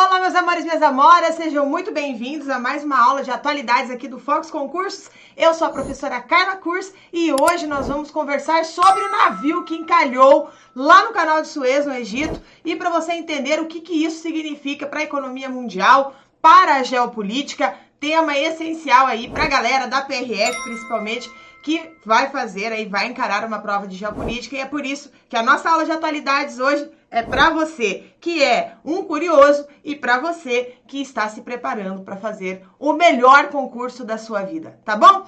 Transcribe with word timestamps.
Olá, 0.00 0.20
meus 0.20 0.34
amores 0.36 0.64
minhas 0.64 0.80
amoras, 0.80 1.34
sejam 1.34 1.66
muito 1.66 1.90
bem-vindos 1.90 2.48
a 2.48 2.56
mais 2.56 2.84
uma 2.84 3.04
aula 3.04 3.24
de 3.24 3.32
atualidades 3.32 3.90
aqui 3.90 4.06
do 4.06 4.20
Fox 4.20 4.48
Concursos. 4.48 5.10
Eu 5.36 5.52
sou 5.52 5.66
a 5.66 5.72
professora 5.72 6.20
Carla 6.20 6.54
Kurs 6.54 6.94
e 7.12 7.32
hoje 7.32 7.66
nós 7.66 7.88
vamos 7.88 8.08
conversar 8.08 8.64
sobre 8.64 9.02
o 9.02 9.10
navio 9.10 9.64
que 9.64 9.74
encalhou 9.74 10.50
lá 10.72 11.02
no 11.02 11.12
canal 11.12 11.42
de 11.42 11.48
Suez, 11.48 11.84
no 11.84 11.92
Egito, 11.92 12.40
e 12.64 12.76
para 12.76 12.90
você 12.90 13.10
entender 13.10 13.58
o 13.58 13.66
que, 13.66 13.80
que 13.80 14.04
isso 14.04 14.22
significa 14.22 14.86
para 14.86 15.00
a 15.00 15.02
economia 15.02 15.48
mundial, 15.48 16.14
para 16.40 16.76
a 16.76 16.84
geopolítica, 16.84 17.74
tema 17.98 18.38
essencial 18.38 19.04
aí 19.04 19.28
para 19.28 19.42
a 19.42 19.48
galera 19.48 19.88
da 19.88 20.02
PRF, 20.02 20.62
principalmente, 20.62 21.28
que 21.60 21.90
vai 22.06 22.30
fazer 22.30 22.72
aí, 22.72 22.86
vai 22.86 23.08
encarar 23.08 23.44
uma 23.44 23.58
prova 23.58 23.88
de 23.88 23.96
geopolítica 23.96 24.54
e 24.54 24.60
é 24.60 24.64
por 24.64 24.86
isso 24.86 25.10
que 25.28 25.36
a 25.36 25.42
nossa 25.42 25.68
aula 25.68 25.84
de 25.84 25.90
atualidades 25.90 26.60
hoje 26.60 26.88
é 27.10 27.22
para 27.22 27.50
você 27.50 28.12
que 28.20 28.42
é 28.42 28.74
um 28.84 29.02
curioso 29.04 29.66
e 29.82 29.94
para 29.96 30.18
você 30.18 30.76
que 30.86 31.00
está 31.00 31.28
se 31.28 31.40
preparando 31.40 32.02
para 32.02 32.16
fazer 32.16 32.66
o 32.78 32.92
melhor 32.92 33.48
concurso 33.48 34.04
da 34.04 34.18
sua 34.18 34.42
vida, 34.42 34.78
tá 34.84 34.94
bom? 34.94 35.26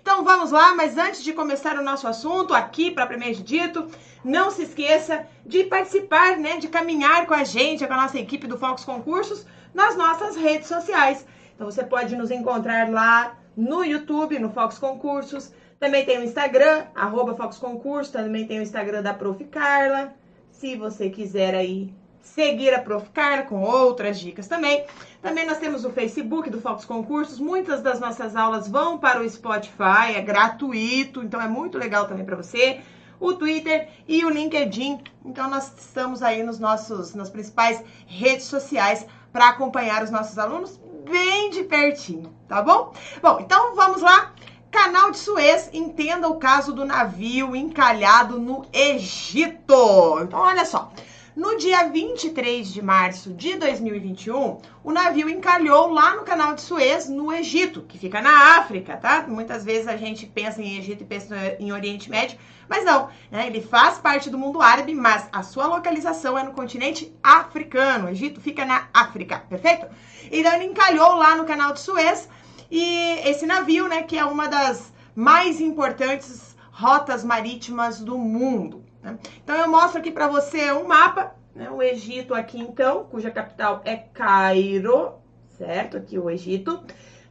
Então 0.00 0.24
vamos 0.24 0.52
lá, 0.52 0.74
mas 0.74 0.96
antes 0.96 1.22
de 1.22 1.34
começar 1.34 1.76
o 1.76 1.84
nosso 1.84 2.08
assunto 2.08 2.54
aqui 2.54 2.90
propriamente 2.90 3.42
dito, 3.42 3.86
não 4.24 4.50
se 4.50 4.62
esqueça 4.62 5.26
de 5.44 5.64
participar, 5.64 6.38
né, 6.38 6.56
de 6.56 6.68
caminhar 6.68 7.26
com 7.26 7.34
a 7.34 7.44
gente, 7.44 7.86
com 7.86 7.92
a 7.92 8.02
nossa 8.02 8.18
equipe 8.18 8.46
do 8.46 8.58
Fox 8.58 8.84
Concursos 8.84 9.44
nas 9.74 9.96
nossas 9.96 10.34
redes 10.34 10.66
sociais. 10.66 11.26
Então 11.54 11.70
você 11.70 11.84
pode 11.84 12.16
nos 12.16 12.30
encontrar 12.30 12.88
lá 12.88 13.36
no 13.58 13.82
YouTube, 13.82 14.38
no 14.38 14.50
Fox 14.50 14.78
Concursos. 14.78 15.52
Também 15.80 16.04
tem 16.04 16.18
o 16.18 16.22
Instagram, 16.22 16.86
arroba 16.94 17.34
Fox 17.34 17.58
Concursos. 17.58 18.12
Também 18.12 18.46
tem 18.46 18.60
o 18.60 18.62
Instagram 18.62 19.02
da 19.02 19.12
Prof. 19.12 19.44
Carla. 19.46 20.14
Se 20.52 20.76
você 20.76 21.10
quiser 21.10 21.56
aí 21.56 21.92
seguir 22.22 22.72
a 22.72 22.80
Prof. 22.80 23.10
Carla 23.10 23.42
com 23.42 23.60
outras 23.60 24.20
dicas 24.20 24.46
também. 24.46 24.84
Também 25.20 25.44
nós 25.44 25.58
temos 25.58 25.84
o 25.84 25.90
Facebook 25.90 26.48
do 26.48 26.60
Fox 26.60 26.84
Concursos. 26.84 27.40
Muitas 27.40 27.82
das 27.82 27.98
nossas 27.98 28.36
aulas 28.36 28.68
vão 28.68 28.96
para 28.96 29.20
o 29.20 29.28
Spotify, 29.28 30.14
é 30.14 30.20
gratuito, 30.20 31.22
então 31.22 31.40
é 31.40 31.48
muito 31.48 31.76
legal 31.76 32.06
também 32.06 32.24
para 32.24 32.36
você. 32.36 32.80
O 33.18 33.32
Twitter 33.32 33.88
e 34.06 34.24
o 34.24 34.30
LinkedIn. 34.30 35.00
Então 35.24 35.50
nós 35.50 35.72
estamos 35.76 36.22
aí 36.22 36.44
nos 36.44 36.60
nossos 36.60 37.12
nas 37.12 37.28
principais 37.28 37.82
redes 38.06 38.46
sociais 38.46 39.04
para 39.32 39.48
acompanhar 39.48 40.04
os 40.04 40.10
nossos 40.10 40.38
alunos 40.38 40.78
bem 41.08 41.50
de 41.50 41.64
pertinho, 41.64 42.32
tá 42.46 42.62
bom? 42.62 42.92
Bom, 43.22 43.38
então 43.40 43.74
vamos 43.74 44.02
lá. 44.02 44.32
Canal 44.70 45.10
de 45.10 45.18
Suez, 45.18 45.70
entenda 45.72 46.28
o 46.28 46.36
caso 46.36 46.74
do 46.74 46.84
navio 46.84 47.56
encalhado 47.56 48.38
no 48.38 48.66
Egito. 48.72 50.20
Então, 50.22 50.40
olha 50.40 50.64
só. 50.66 50.92
No 51.38 51.56
dia 51.56 51.84
23 51.84 52.66
de 52.66 52.82
março 52.82 53.32
de 53.32 53.54
2021, 53.54 54.58
o 54.82 54.90
navio 54.90 55.28
encalhou 55.30 55.86
lá 55.86 56.16
no 56.16 56.24
canal 56.24 56.52
de 56.52 56.60
Suez, 56.60 57.08
no 57.08 57.32
Egito, 57.32 57.82
que 57.82 57.96
fica 57.96 58.20
na 58.20 58.58
África, 58.58 58.96
tá? 58.96 59.24
Muitas 59.28 59.64
vezes 59.64 59.86
a 59.86 59.96
gente 59.96 60.26
pensa 60.26 60.60
em 60.60 60.76
Egito 60.76 61.04
e 61.04 61.06
pensa 61.06 61.36
em 61.60 61.70
Oriente 61.70 62.10
Médio, 62.10 62.36
mas 62.68 62.84
não, 62.84 63.08
né? 63.30 63.46
Ele 63.46 63.60
faz 63.60 63.98
parte 63.98 64.28
do 64.28 64.36
mundo 64.36 64.60
árabe, 64.60 64.92
mas 64.94 65.28
a 65.30 65.44
sua 65.44 65.68
localização 65.68 66.36
é 66.36 66.42
no 66.42 66.54
continente 66.54 67.16
africano. 67.22 68.06
O 68.06 68.10
Egito 68.10 68.40
fica 68.40 68.64
na 68.64 68.88
África, 68.92 69.38
perfeito? 69.48 69.86
Então 70.32 70.52
ele 70.54 70.64
encalhou 70.64 71.14
lá 71.14 71.36
no 71.36 71.44
canal 71.44 71.72
de 71.72 71.78
Suez 71.78 72.28
e 72.68 73.20
esse 73.24 73.46
navio, 73.46 73.86
né, 73.86 74.02
que 74.02 74.18
é 74.18 74.24
uma 74.24 74.48
das 74.48 74.92
mais 75.14 75.60
importantes 75.60 76.56
rotas 76.72 77.22
marítimas 77.22 78.00
do 78.00 78.18
mundo. 78.18 78.87
Né? 79.02 79.18
Então 79.42 79.56
eu 79.56 79.68
mostro 79.68 79.98
aqui 79.98 80.10
para 80.10 80.28
você 80.28 80.72
um 80.72 80.86
mapa, 80.86 81.34
né? 81.54 81.70
o 81.70 81.82
Egito 81.82 82.34
aqui 82.34 82.58
então, 82.60 83.04
cuja 83.04 83.30
capital 83.30 83.80
é 83.84 83.96
Cairo, 83.96 85.14
certo? 85.56 85.96
Aqui 85.96 86.18
o 86.18 86.30
Egito. 86.30 86.82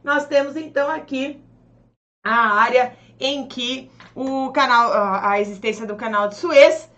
Nós 0.02 0.26
temos 0.26 0.56
então 0.56 0.90
aqui 0.90 1.42
a 2.24 2.60
área 2.60 2.96
em 3.20 3.46
que 3.46 3.90
o 4.14 4.50
canal, 4.52 4.92
a 5.22 5.40
existência 5.40 5.86
do 5.86 5.96
canal 5.96 6.28
de 6.28 6.36
Suez, 6.36 6.88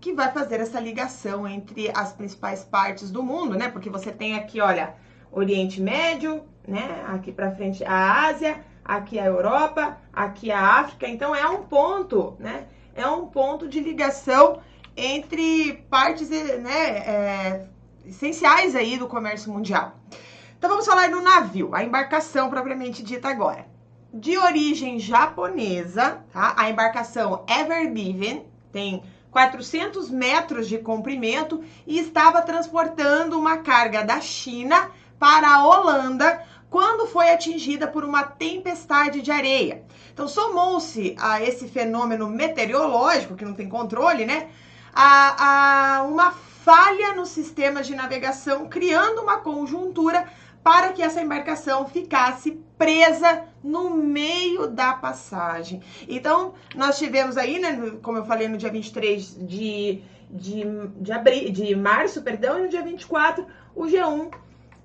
que 0.00 0.12
vai 0.12 0.30
fazer 0.32 0.60
essa 0.60 0.78
ligação 0.78 1.48
entre 1.48 1.90
as 1.94 2.12
principais 2.12 2.62
partes 2.62 3.10
do 3.10 3.22
mundo, 3.22 3.56
né? 3.56 3.70
Porque 3.70 3.88
você 3.88 4.12
tem 4.12 4.36
aqui, 4.36 4.60
olha, 4.60 4.94
Oriente 5.32 5.80
Médio, 5.80 6.44
né? 6.66 7.04
Aqui 7.08 7.32
para 7.32 7.52
frente 7.52 7.82
a 7.84 8.26
Ásia, 8.26 8.62
aqui 8.84 9.18
a 9.18 9.24
Europa, 9.24 9.96
aqui 10.12 10.50
a 10.50 10.60
África. 10.60 11.08
Então 11.08 11.34
é 11.34 11.48
um 11.48 11.62
ponto, 11.62 12.36
né? 12.38 12.66
É 12.94 13.06
um 13.06 13.26
ponto 13.26 13.68
de 13.68 13.80
ligação 13.80 14.60
entre 14.96 15.84
partes 15.90 16.30
né, 16.30 16.88
é, 16.98 17.66
essenciais 18.06 18.76
aí 18.76 18.96
do 18.96 19.08
comércio 19.08 19.52
mundial. 19.52 19.98
Então 20.56 20.70
vamos 20.70 20.86
falar 20.86 21.10
do 21.10 21.20
navio, 21.20 21.74
a 21.74 21.82
embarcação 21.82 22.48
propriamente 22.48 23.02
dita 23.02 23.28
agora. 23.28 23.66
De 24.12 24.38
origem 24.38 24.98
japonesa, 24.98 26.24
tá? 26.32 26.54
A 26.56 26.70
embarcação 26.70 27.44
Ever 27.48 27.84
Given 27.94 28.46
tem 28.72 29.02
400 29.30 30.08
metros 30.10 30.68
de 30.68 30.78
comprimento 30.78 31.62
e 31.84 31.98
estava 31.98 32.40
transportando 32.40 33.36
uma 33.36 33.58
carga 33.58 34.04
da 34.04 34.20
China 34.20 34.90
para 35.18 35.48
a 35.48 35.66
Holanda 35.66 36.40
quando 36.74 37.06
foi 37.06 37.30
atingida 37.30 37.86
por 37.86 38.04
uma 38.04 38.24
tempestade 38.24 39.22
de 39.22 39.30
areia. 39.30 39.84
Então, 40.12 40.26
somou-se 40.26 41.14
a 41.20 41.40
esse 41.40 41.68
fenômeno 41.68 42.28
meteorológico, 42.28 43.36
que 43.36 43.44
não 43.44 43.54
tem 43.54 43.68
controle, 43.68 44.26
né? 44.26 44.48
A, 44.92 45.98
a 45.98 46.02
uma 46.02 46.32
falha 46.32 47.14
no 47.14 47.26
sistema 47.26 47.80
de 47.80 47.94
navegação, 47.94 48.68
criando 48.68 49.22
uma 49.22 49.36
conjuntura 49.36 50.26
para 50.64 50.92
que 50.92 51.00
essa 51.00 51.22
embarcação 51.22 51.86
ficasse 51.86 52.60
presa 52.76 53.44
no 53.62 53.90
meio 53.90 54.66
da 54.66 54.94
passagem. 54.94 55.80
Então, 56.08 56.54
nós 56.74 56.98
tivemos 56.98 57.36
aí, 57.36 57.60
né, 57.60 57.92
como 58.02 58.18
eu 58.18 58.24
falei, 58.24 58.48
no 58.48 58.56
dia 58.56 58.72
23 58.72 59.46
de, 59.46 60.02
de, 60.28 60.64
de, 60.96 61.12
abri, 61.12 61.50
de 61.52 61.76
março, 61.76 62.20
perdão, 62.20 62.58
e 62.58 62.62
no 62.62 62.68
dia 62.68 62.82
24, 62.82 63.46
o 63.76 63.84
G1 63.84 64.42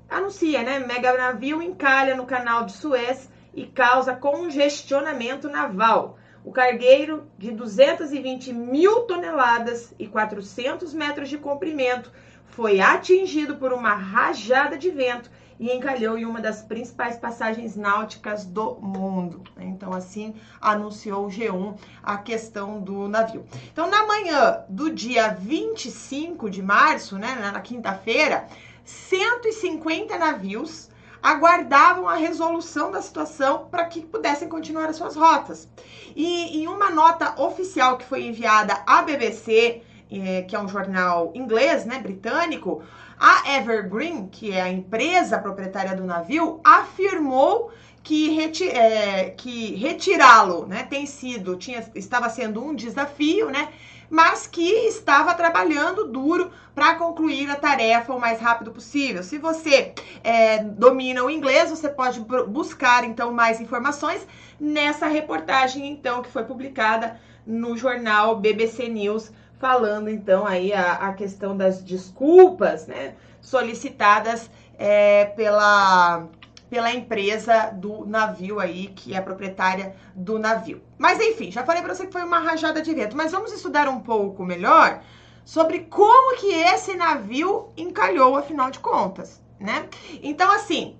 anuncia, 0.09 0.63
né? 0.63 0.79
Mega 0.79 1.17
navio 1.17 1.61
encalha 1.61 2.15
no 2.15 2.25
canal 2.25 2.65
de 2.65 2.73
Suez 2.73 3.29
e 3.53 3.65
causa 3.65 4.15
congestionamento 4.15 5.49
naval. 5.49 6.17
O 6.43 6.51
cargueiro 6.51 7.29
de 7.37 7.51
220 7.51 8.53
mil 8.53 9.01
toneladas 9.01 9.93
e 9.99 10.07
400 10.07 10.93
metros 10.93 11.29
de 11.29 11.37
comprimento 11.37 12.11
foi 12.47 12.79
atingido 12.79 13.57
por 13.57 13.71
uma 13.71 13.93
rajada 13.93 14.77
de 14.77 14.89
vento 14.89 15.29
e 15.59 15.71
encalhou 15.71 16.17
em 16.17 16.25
uma 16.25 16.39
das 16.39 16.61
principais 16.61 17.17
passagens 17.17 17.75
náuticas 17.75 18.45
do 18.45 18.75
mundo. 18.75 19.43
Então, 19.59 19.91
assim 19.91 20.33
anunciou 20.61 21.25
o 21.25 21.29
G1 21.29 21.77
a 22.01 22.17
questão 22.17 22.79
do 22.79 23.09
navio. 23.09 23.45
Então, 23.71 23.89
na 23.89 24.07
manhã 24.07 24.63
do 24.69 24.89
dia 24.89 25.33
25 25.33 26.49
de 26.49 26.63
março, 26.63 27.17
né, 27.17 27.35
na 27.35 27.59
quinta-feira, 27.59 28.47
150 28.89 30.17
navios 30.17 30.89
aguardavam 31.21 32.07
a 32.07 32.15
resolução 32.15 32.91
da 32.91 33.01
situação 33.01 33.67
para 33.69 33.85
que 33.85 34.01
pudessem 34.01 34.47
continuar 34.47 34.89
as 34.89 34.95
suas 34.95 35.15
rotas. 35.15 35.69
E 36.15 36.61
em 36.61 36.67
uma 36.67 36.89
nota 36.89 37.39
oficial 37.41 37.97
que 37.97 38.05
foi 38.05 38.23
enviada 38.23 38.81
à 38.87 39.01
BBC, 39.01 39.81
eh, 40.11 40.41
que 40.43 40.55
é 40.55 40.59
um 40.59 40.67
jornal 40.67 41.31
inglês, 41.35 41.85
né, 41.85 41.99
britânico, 41.99 42.81
a 43.19 43.57
Evergreen, 43.57 44.27
que 44.27 44.51
é 44.51 44.61
a 44.61 44.69
empresa 44.69 45.37
proprietária 45.37 45.95
do 45.95 46.05
navio, 46.05 46.61
afirmou 46.63 47.71
que, 48.01 48.29
reti 48.29 48.67
é, 48.69 49.31
que 49.31 49.75
retirá-lo, 49.75 50.65
né, 50.65 50.83
tem 50.89 51.05
sido, 51.05 51.57
tinha, 51.57 51.85
estava 51.93 52.29
sendo 52.29 52.63
um 52.63 52.73
desafio, 52.73 53.49
né, 53.49 53.67
mas 54.09 54.47
que 54.47 54.87
estava 54.87 55.33
trabalhando 55.33 56.07
duro 56.07 56.51
para 56.73 56.95
concluir 56.95 57.49
a 57.49 57.55
tarefa 57.55 58.13
o 58.13 58.19
mais 58.19 58.39
rápido 58.39 58.71
possível. 58.71 59.21
Se 59.21 59.37
você 59.37 59.93
é, 60.23 60.63
domina 60.63 61.23
o 61.23 61.29
inglês, 61.29 61.69
você 61.69 61.89
pode 61.89 62.19
buscar 62.47 63.03
então 63.03 63.31
mais 63.31 63.61
informações 63.61 64.25
nessa 64.59 65.07
reportagem 65.07 65.87
então 65.89 66.21
que 66.21 66.31
foi 66.31 66.43
publicada 66.43 67.19
no 67.45 67.77
jornal 67.77 68.35
BBC 68.37 68.87
News 68.89 69.31
falando 69.59 70.09
então 70.09 70.47
aí 70.47 70.73
a, 70.73 70.93
a 70.93 71.13
questão 71.13 71.55
das 71.55 71.83
desculpas, 71.83 72.87
né, 72.87 73.15
solicitadas 73.41 74.49
é, 74.77 75.25
pela 75.25 76.25
pela 76.69 76.93
empresa 76.93 77.71
do 77.71 78.05
navio 78.05 78.59
aí, 78.59 78.87
que 78.87 79.15
é 79.15 79.21
proprietária 79.21 79.95
do 80.15 80.37
navio. 80.37 80.81
Mas 80.97 81.19
enfim, 81.19 81.51
já 81.51 81.63
falei 81.63 81.81
para 81.81 81.95
você 81.95 82.05
que 82.05 82.11
foi 82.11 82.23
uma 82.23 82.39
rajada 82.39 82.81
de 82.81 82.93
vento, 82.93 83.17
mas 83.17 83.31
vamos 83.31 83.51
estudar 83.51 83.87
um 83.87 83.99
pouco 83.99 84.45
melhor 84.45 85.01
sobre 85.43 85.79
como 85.79 86.37
que 86.37 86.53
esse 86.53 86.95
navio 86.95 87.69
encalhou, 87.75 88.35
afinal 88.37 88.69
de 88.69 88.79
contas, 88.79 89.41
né? 89.59 89.87
Então, 90.21 90.51
assim, 90.51 90.95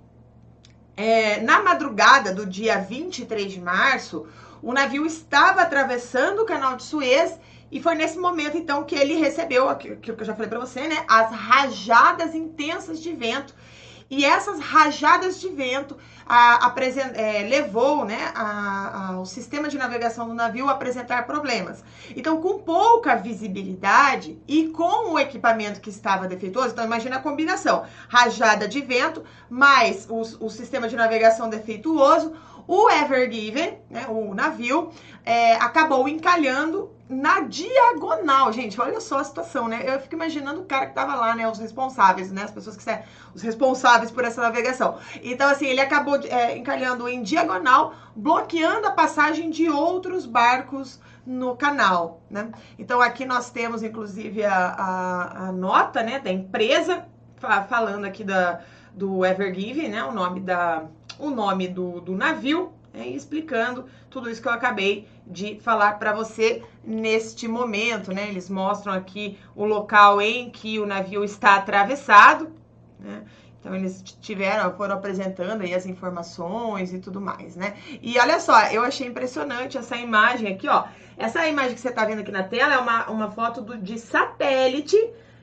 é, 0.98 1.40
na 1.42 1.62
madrugada 1.62 2.34
do 2.34 2.46
dia 2.46 2.80
23 2.80 3.52
de 3.52 3.62
março, 3.62 4.28
O 4.62 4.74
navio 4.74 5.06
estava 5.06 5.62
atravessando 5.62 6.42
o 6.42 6.46
canal 6.46 6.76
de 6.76 6.84
Suez 6.84 7.40
e 7.72 7.82
foi 7.82 7.96
nesse 7.96 8.18
momento, 8.18 8.58
então, 8.58 8.84
que 8.84 8.96
ele 8.96 9.14
recebeu 9.16 9.70
aquilo 9.70 9.98
que 9.98 10.12
eu 10.12 10.26
já 10.26 10.34
falei 10.34 10.50
para 10.50 10.60
você, 10.60 10.88
né? 10.88 11.06
As 11.08 11.32
rajadas 11.32 12.36
intensas 12.36 13.00
de 13.02 13.14
vento. 13.14 13.56
E 14.10 14.26
essas 14.26 14.60
rajadas 14.60 15.40
de 15.40 15.50
vento 15.50 15.96
a, 16.26 16.68
a, 16.68 16.76
é, 17.16 17.48
levou 17.48 18.06
né, 18.06 18.32
a, 18.34 19.20
o 19.20 19.26
sistema 19.26 19.68
de 19.68 19.78
navegação 19.78 20.28
do 20.28 20.34
navio 20.34 20.68
a 20.68 20.72
apresentar 20.72 21.28
problemas. 21.28 21.84
Então, 22.16 22.42
com 22.42 22.60
pouca 22.60 23.16
visibilidade 23.16 24.40
e 24.48 24.70
com 24.70 25.14
o 25.14 25.20
equipamento 25.20 25.80
que 25.80 25.90
estava 25.90 26.28
defeituoso, 26.28 26.70
então 26.70 26.86
imagina 26.86 27.18
a 27.18 27.22
combinação: 27.22 27.86
rajada 28.08 28.68
de 28.68 28.82
vento 28.82 29.24
mais 29.50 30.08
o, 30.10 30.46
o 30.46 30.50
sistema 30.50 30.88
de 30.88 30.96
navegação 30.96 31.50
defeituoso, 31.50 32.34
o 32.70 32.88
Ever 32.88 33.32
Given, 33.32 33.80
né, 33.90 34.06
o 34.08 34.36
navio, 34.36 34.92
é, 35.26 35.56
acabou 35.56 36.08
encalhando 36.08 36.92
na 37.10 37.40
diagonal, 37.40 38.54
gente, 38.54 38.80
olha 38.80 39.02
só 39.02 39.18
a 39.18 39.24
situação, 39.24 39.68
né? 39.68 39.82
Eu 39.84 40.00
fico 40.00 40.14
imaginando 40.14 40.62
o 40.62 40.66
cara 40.66 40.86
que 40.86 40.94
tava 40.94 41.16
lá, 41.16 41.34
né? 41.34 41.50
Os 41.50 41.58
responsáveis, 41.58 42.32
né? 42.32 42.44
As 42.44 42.52
pessoas 42.52 42.78
que 42.78 42.84
são 42.84 43.00
os 43.34 43.42
responsáveis 43.42 44.12
por 44.12 44.24
essa 44.24 44.40
navegação. 44.40 45.00
Então, 45.24 45.50
assim, 45.50 45.66
ele 45.66 45.82
acabou 45.82 46.18
é, 46.18 46.56
encalhando 46.56 47.10
em 47.10 47.24
diagonal, 47.24 47.96
bloqueando 48.16 48.86
a 48.86 48.92
passagem 48.92 49.50
de 49.50 49.68
outros 49.68 50.28
barcos 50.28 51.02
no 51.26 51.56
canal, 51.56 52.22
né? 52.30 52.52
Então, 52.78 53.02
aqui 53.02 53.26
nós 53.26 53.50
temos, 53.50 53.82
inclusive, 53.82 54.46
a, 54.46 54.56
a, 54.56 55.48
a 55.48 55.52
nota, 55.52 56.04
né? 56.04 56.20
Da 56.20 56.32
empresa, 56.32 57.04
falando 57.68 58.06
aqui 58.06 58.24
da, 58.24 58.60
do 58.94 59.26
Evergive, 59.26 59.88
né? 59.88 60.04
O 60.04 60.12
nome, 60.12 60.40
da, 60.40 60.84
o 61.20 61.30
nome 61.30 61.68
do, 61.68 62.02
do 62.02 62.16
navio, 62.16 62.72
né, 62.94 63.08
explicando 63.08 63.86
tudo 64.10 64.30
isso 64.30 64.42
que 64.42 64.48
eu 64.48 64.54
acabei 64.54 65.08
de 65.28 65.60
falar 65.60 66.00
para 66.00 66.12
você 66.14 66.64
neste 66.84 67.48
momento, 67.48 68.12
né? 68.12 68.28
Eles 68.30 68.50
mostram 68.50 68.94
aqui 68.94 69.38
o 69.56 69.64
local 69.64 70.20
em 70.20 70.50
que 70.50 70.80
o 70.80 70.88
navio 70.88 71.24
está 71.24 71.56
atravessado, 71.56 72.50
né? 73.00 73.24
Então 73.60 73.76
eles 73.76 74.02
tiveram, 74.22 74.74
foram 74.76 74.96
apresentando 74.96 75.62
aí 75.62 75.74
as 75.74 75.86
informações 75.86 76.94
e 76.94 77.00
tudo 77.00 77.20
mais, 77.20 77.56
né? 77.56 77.76
E 78.02 78.18
olha 78.18 78.40
só, 78.40 78.68
eu 78.68 78.82
achei 78.82 79.06
impressionante 79.06 79.78
essa 79.78 79.98
imagem 79.98 80.54
aqui, 80.54 80.68
ó. 80.68 80.86
Essa 81.18 81.46
imagem 81.48 81.76
que 81.76 81.82
você 81.82 81.92
tá 81.92 82.06
vendo 82.06 82.20
aqui 82.20 82.32
na 82.32 82.44
tela 82.44 82.74
é 82.74 82.78
uma, 82.78 83.10
uma 83.10 83.32
foto 83.32 83.62
do, 83.62 83.78
de 83.78 84.00
satélite 84.00 84.98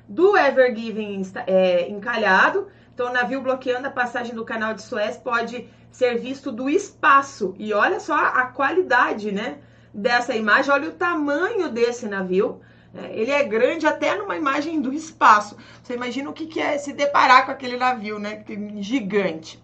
do 0.08 0.37
Ever 0.37 0.75
Given 0.75 1.22
é, 1.46 1.88
encalhado. 1.90 2.69
Então, 2.96 3.10
o 3.10 3.12
navio 3.12 3.43
bloqueando 3.43 3.88
a 3.88 3.90
passagem 3.90 4.34
do 4.34 4.43
canal 4.43 4.72
de 4.72 4.81
Suez 4.81 5.19
pode 5.19 5.69
ser 5.90 6.19
visto 6.19 6.50
do 6.50 6.66
espaço. 6.66 7.54
E 7.58 7.75
olha 7.75 8.00
só 8.00 8.14
a 8.14 8.46
qualidade, 8.46 9.31
né? 9.31 9.58
Dessa 9.93 10.34
imagem, 10.34 10.72
olha 10.72 10.88
o 10.88 10.94
tamanho 10.94 11.69
desse 11.69 12.08
navio. 12.08 12.58
É, 12.94 13.14
ele 13.14 13.31
é 13.31 13.44
grande 13.44 13.87
até 13.87 14.14
numa 14.16 14.34
imagem 14.34 14.81
do 14.81 14.94
espaço. 14.94 15.58
Você 15.82 15.93
imagina 15.93 16.31
o 16.31 16.32
que 16.32 16.58
é 16.58 16.78
se 16.78 16.94
deparar 16.94 17.44
com 17.44 17.52
aquele 17.52 17.76
navio, 17.76 18.19
né? 18.19 18.43
Gigante. 18.78 19.62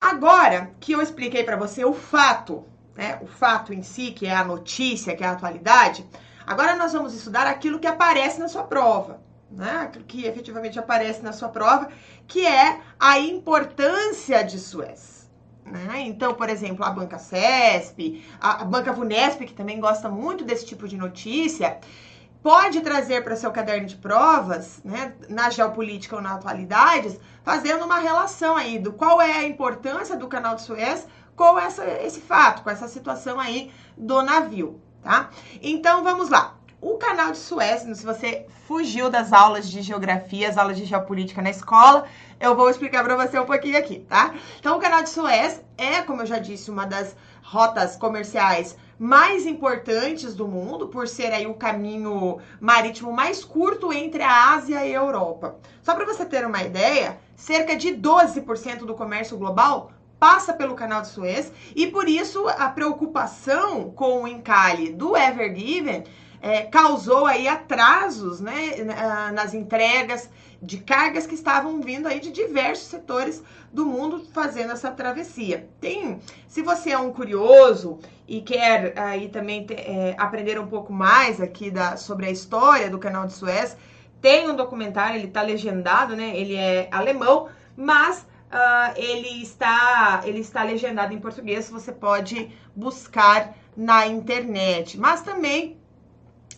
Agora 0.00 0.70
que 0.78 0.92
eu 0.92 1.02
expliquei 1.02 1.42
para 1.42 1.56
você 1.56 1.84
o 1.84 1.92
fato, 1.92 2.64
né? 2.94 3.18
O 3.22 3.26
fato 3.26 3.74
em 3.74 3.82
si, 3.82 4.12
que 4.12 4.28
é 4.28 4.36
a 4.36 4.44
notícia, 4.44 5.16
que 5.16 5.24
é 5.24 5.26
a 5.26 5.32
atualidade. 5.32 6.08
Agora 6.46 6.76
nós 6.76 6.92
vamos 6.92 7.12
estudar 7.12 7.48
aquilo 7.48 7.80
que 7.80 7.88
aparece 7.88 8.38
na 8.38 8.46
sua 8.46 8.62
prova, 8.62 9.20
né? 9.50 9.90
Que 10.06 10.26
efetivamente 10.26 10.78
aparece 10.78 11.22
na 11.22 11.32
sua 11.32 11.48
prova, 11.48 11.88
que 12.26 12.46
é 12.46 12.80
a 12.98 13.18
importância 13.18 14.42
de 14.42 14.58
Suez. 14.58 15.28
Né? 15.64 16.00
Então, 16.00 16.34
por 16.34 16.48
exemplo, 16.48 16.84
a 16.84 16.90
Banca 16.90 17.18
CESP, 17.18 18.24
a 18.40 18.64
Banca 18.64 18.92
Vunesp, 18.92 19.44
que 19.44 19.52
também 19.52 19.78
gosta 19.78 20.08
muito 20.08 20.44
desse 20.44 20.66
tipo 20.66 20.88
de 20.88 20.96
notícia, 20.96 21.78
pode 22.42 22.80
trazer 22.80 23.22
para 23.22 23.36
seu 23.36 23.50
caderno 23.50 23.86
de 23.86 23.96
provas, 23.96 24.80
né, 24.84 25.14
na 25.28 25.50
geopolítica 25.50 26.16
ou 26.16 26.22
na 26.22 26.34
atualidades, 26.34 27.20
fazendo 27.44 27.84
uma 27.84 27.98
relação 27.98 28.56
aí 28.56 28.78
do 28.78 28.92
qual 28.92 29.20
é 29.20 29.32
a 29.32 29.44
importância 29.44 30.16
do 30.16 30.26
canal 30.26 30.54
de 30.54 30.62
Suez 30.62 31.06
com 31.36 31.58
essa, 31.58 31.84
esse 31.84 32.20
fato, 32.20 32.62
com 32.62 32.70
essa 32.70 32.88
situação 32.88 33.38
aí 33.38 33.70
do 33.96 34.22
navio, 34.22 34.80
tá? 35.02 35.30
Então, 35.62 36.02
vamos 36.02 36.28
lá. 36.28 36.56
O 36.82 36.96
canal 36.96 37.32
de 37.32 37.36
Suez, 37.36 37.82
se 37.82 38.06
você 38.06 38.46
fugiu 38.66 39.10
das 39.10 39.34
aulas 39.34 39.70
de 39.70 39.82
geografia, 39.82 40.48
as 40.48 40.56
aulas 40.56 40.78
de 40.78 40.86
geopolítica 40.86 41.42
na 41.42 41.50
escola, 41.50 42.06
eu 42.40 42.56
vou 42.56 42.70
explicar 42.70 43.04
para 43.04 43.16
você 43.16 43.38
um 43.38 43.44
pouquinho 43.44 43.76
aqui, 43.76 43.98
tá? 44.08 44.34
Então, 44.58 44.78
o 44.78 44.80
canal 44.80 45.02
de 45.02 45.10
Suez 45.10 45.60
é, 45.76 46.00
como 46.00 46.22
eu 46.22 46.26
já 46.26 46.38
disse, 46.38 46.70
uma 46.70 46.86
das 46.86 47.14
rotas 47.42 47.96
comerciais 47.96 48.78
mais 48.98 49.44
importantes 49.44 50.34
do 50.34 50.48
mundo, 50.48 50.88
por 50.88 51.06
ser 51.06 51.32
aí 51.34 51.46
o 51.46 51.52
caminho 51.52 52.38
marítimo 52.58 53.12
mais 53.12 53.44
curto 53.44 53.92
entre 53.92 54.22
a 54.22 54.54
Ásia 54.54 54.82
e 54.86 54.96
a 54.96 54.98
Europa. 54.98 55.56
Só 55.82 55.94
para 55.94 56.06
você 56.06 56.24
ter 56.24 56.46
uma 56.46 56.62
ideia, 56.62 57.18
cerca 57.36 57.76
de 57.76 57.88
12% 57.88 58.86
do 58.86 58.94
comércio 58.94 59.36
global 59.36 59.92
passa 60.18 60.52
pelo 60.54 60.74
canal 60.74 61.02
de 61.02 61.08
Suez 61.08 61.52
e 61.74 61.86
por 61.86 62.08
isso 62.08 62.46
a 62.48 62.68
preocupação 62.68 63.90
com 63.90 64.22
o 64.22 64.28
encalhe 64.28 64.92
do 64.92 65.16
Ever 65.16 65.54
Given 65.54 66.04
é, 66.40 66.62
causou 66.62 67.26
aí 67.26 67.46
atrasos 67.46 68.40
né, 68.40 68.76
nas 69.32 69.54
entregas 69.54 70.30
de 70.62 70.78
cargas 70.78 71.26
que 71.26 71.34
estavam 71.34 71.80
vindo 71.80 72.06
aí 72.06 72.20
de 72.20 72.30
diversos 72.30 72.88
setores 72.88 73.42
do 73.72 73.86
mundo 73.86 74.26
fazendo 74.32 74.72
essa 74.72 74.90
travessia. 74.90 75.68
Tem, 75.80 76.18
se 76.46 76.62
você 76.62 76.90
é 76.90 76.98
um 76.98 77.12
curioso 77.12 77.98
e 78.28 78.40
quer 78.42 78.98
aí 78.98 79.28
também 79.28 79.66
é, 79.70 80.14
aprender 80.18 80.58
um 80.58 80.66
pouco 80.66 80.92
mais 80.92 81.40
aqui 81.40 81.70
da, 81.70 81.96
sobre 81.96 82.26
a 82.26 82.30
história 82.30 82.90
do 82.90 82.98
Canal 82.98 83.26
de 83.26 83.32
Suez, 83.32 83.76
tem 84.20 84.50
um 84.50 84.54
documentário, 84.54 85.16
ele 85.16 85.28
está 85.28 85.40
legendado, 85.40 86.14
né? 86.14 86.36
Ele 86.36 86.54
é 86.54 86.88
alemão, 86.90 87.48
mas 87.76 88.28
Uh, 88.50 88.92
ele 88.96 89.42
está 89.42 90.22
ele 90.24 90.40
está 90.40 90.64
legendado 90.64 91.14
em 91.14 91.20
português, 91.20 91.70
você 91.70 91.92
pode 91.92 92.50
buscar 92.74 93.54
na 93.76 94.08
internet. 94.08 94.98
Mas 94.98 95.22
também 95.22 95.79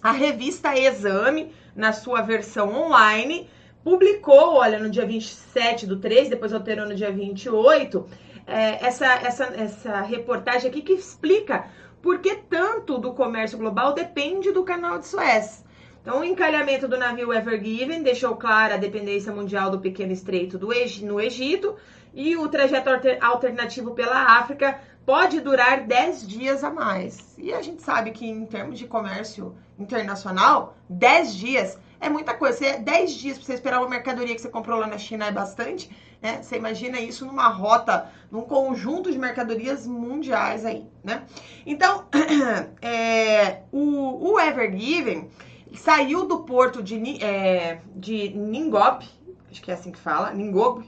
a 0.02 0.10
revista 0.10 0.76
Exame, 0.76 1.54
na 1.74 1.92
sua 1.92 2.22
versão 2.22 2.74
online, 2.74 3.48
publicou, 3.84 4.54
olha, 4.54 4.78
no 4.78 4.90
dia 4.90 5.06
27 5.06 5.86
do 5.86 5.98
3, 5.98 6.28
depois 6.28 6.52
alterou 6.52 6.86
no 6.86 6.94
dia 6.94 7.10
28, 7.10 8.06
é, 8.46 8.84
essa, 8.84 9.06
essa, 9.06 9.44
essa 9.44 10.00
reportagem 10.00 10.68
aqui 10.68 10.82
que 10.82 10.92
explica 10.92 11.66
por 12.02 12.18
que 12.18 12.34
tanto 12.34 12.98
do 12.98 13.14
comércio 13.14 13.56
global 13.56 13.92
depende 13.92 14.50
do 14.50 14.64
canal 14.64 14.98
de 14.98 15.06
Suez. 15.06 15.64
Então, 16.00 16.20
o 16.20 16.24
encalhamento 16.24 16.88
do 16.88 16.98
navio 16.98 17.32
Ever 17.32 17.62
Given 17.62 18.02
deixou 18.02 18.34
clara 18.34 18.74
a 18.74 18.78
dependência 18.78 19.32
mundial 19.32 19.70
do 19.70 19.78
pequeno 19.78 20.12
estreito 20.12 20.58
do, 20.58 20.70
no 21.02 21.20
Egito 21.20 21.76
e 22.12 22.36
o 22.36 22.48
trajeto 22.48 22.90
alternativo 23.20 23.92
pela 23.92 24.36
África 24.38 24.80
pode 25.04 25.40
durar 25.40 25.86
10 25.86 26.26
dias 26.26 26.64
a 26.64 26.70
mais. 26.70 27.34
E 27.38 27.52
a 27.52 27.62
gente 27.62 27.82
sabe 27.82 28.10
que 28.12 28.28
em 28.28 28.46
termos 28.46 28.78
de 28.78 28.86
comércio 28.86 29.54
internacional, 29.78 30.76
10 30.88 31.34
dias 31.34 31.78
é 32.00 32.08
muita 32.08 32.34
coisa. 32.34 32.58
Você, 32.58 32.78
10 32.78 33.12
dias 33.12 33.38
para 33.38 33.46
você 33.46 33.54
esperar 33.54 33.80
uma 33.80 33.88
mercadoria 33.88 34.34
que 34.34 34.40
você 34.40 34.48
comprou 34.48 34.78
lá 34.78 34.86
na 34.86 34.98
China 34.98 35.26
é 35.26 35.32
bastante, 35.32 35.90
né? 36.20 36.42
Você 36.42 36.56
imagina 36.56 37.00
isso 37.00 37.24
numa 37.26 37.48
rota, 37.48 38.10
num 38.30 38.42
conjunto 38.42 39.10
de 39.10 39.18
mercadorias 39.18 39.86
mundiais 39.86 40.64
aí, 40.64 40.86
né? 41.02 41.24
Então, 41.66 42.04
é, 42.82 43.62
o, 43.72 44.32
o 44.32 44.40
Ever 44.40 44.76
Given 44.76 45.28
saiu 45.74 46.26
do 46.26 46.40
porto 46.40 46.82
de, 46.82 47.24
é, 47.24 47.80
de 47.96 48.28
Ningop, 48.30 49.08
acho 49.50 49.62
que 49.62 49.70
é 49.70 49.74
assim 49.74 49.90
que 49.90 49.98
fala, 49.98 50.32
Ningobo, 50.32 50.84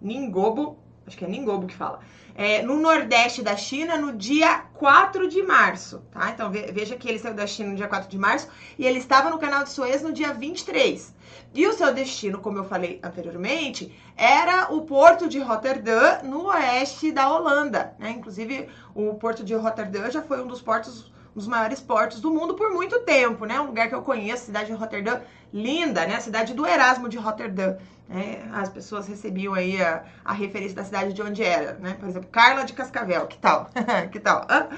Ningobo, 0.00 0.78
acho 1.06 1.16
que 1.16 1.24
é 1.24 1.28
Ningobo 1.28 1.66
que 1.66 1.74
fala, 1.74 2.00
é, 2.34 2.62
no 2.62 2.78
nordeste 2.78 3.42
da 3.42 3.56
China 3.56 3.96
no 3.96 4.12
dia 4.12 4.60
4 4.74 5.28
de 5.28 5.42
março, 5.42 6.02
tá? 6.10 6.30
Então 6.30 6.50
veja 6.50 6.96
que 6.96 7.08
ele 7.08 7.18
saiu 7.18 7.34
da 7.34 7.46
China 7.46 7.70
no 7.70 7.76
dia 7.76 7.88
4 7.88 8.08
de 8.08 8.18
março 8.18 8.48
e 8.78 8.86
ele 8.86 8.98
estava 8.98 9.28
no 9.28 9.38
canal 9.38 9.64
de 9.64 9.70
Suez 9.70 10.02
no 10.02 10.12
dia 10.12 10.32
23. 10.32 11.14
E 11.54 11.66
o 11.66 11.72
seu 11.72 11.92
destino, 11.92 12.38
como 12.38 12.58
eu 12.58 12.64
falei 12.64 12.98
anteriormente, 13.02 13.94
era 14.16 14.72
o 14.72 14.82
porto 14.82 15.28
de 15.28 15.38
Rotterdam, 15.38 16.22
no 16.24 16.46
oeste 16.46 17.12
da 17.12 17.30
Holanda. 17.30 17.94
Né? 17.98 18.10
Inclusive, 18.10 18.68
o 18.94 19.14
porto 19.14 19.44
de 19.44 19.54
Rotterdam 19.54 20.10
já 20.10 20.22
foi 20.22 20.42
um 20.42 20.46
dos 20.46 20.62
portos 20.62 21.11
dos 21.34 21.46
maiores 21.46 21.80
portos 21.80 22.20
do 22.20 22.32
mundo 22.32 22.54
por 22.54 22.70
muito 22.70 23.00
tempo, 23.00 23.44
né? 23.44 23.60
Um 23.60 23.66
lugar 23.66 23.88
que 23.88 23.94
eu 23.94 24.02
conheço, 24.02 24.46
cidade 24.46 24.66
de 24.66 24.72
Rotterdam, 24.72 25.20
linda, 25.52 26.06
né? 26.06 26.16
A 26.16 26.20
cidade 26.20 26.54
do 26.54 26.66
Erasmo 26.66 27.08
de 27.08 27.16
Rotterdam. 27.16 27.78
Né? 28.08 28.46
As 28.52 28.68
pessoas 28.68 29.06
recebiam 29.08 29.54
aí 29.54 29.80
a, 29.82 30.04
a, 30.24 30.32
referência 30.32 30.76
da 30.76 30.84
cidade 30.84 31.14
de 31.14 31.22
onde 31.22 31.42
era, 31.42 31.74
né? 31.74 31.96
Por 31.98 32.08
exemplo, 32.08 32.28
Carla 32.30 32.64
de 32.64 32.74
Cascavel, 32.74 33.26
que 33.26 33.38
tal? 33.38 33.70
que 34.12 34.20
tal? 34.20 34.46
Hã? 34.50 34.68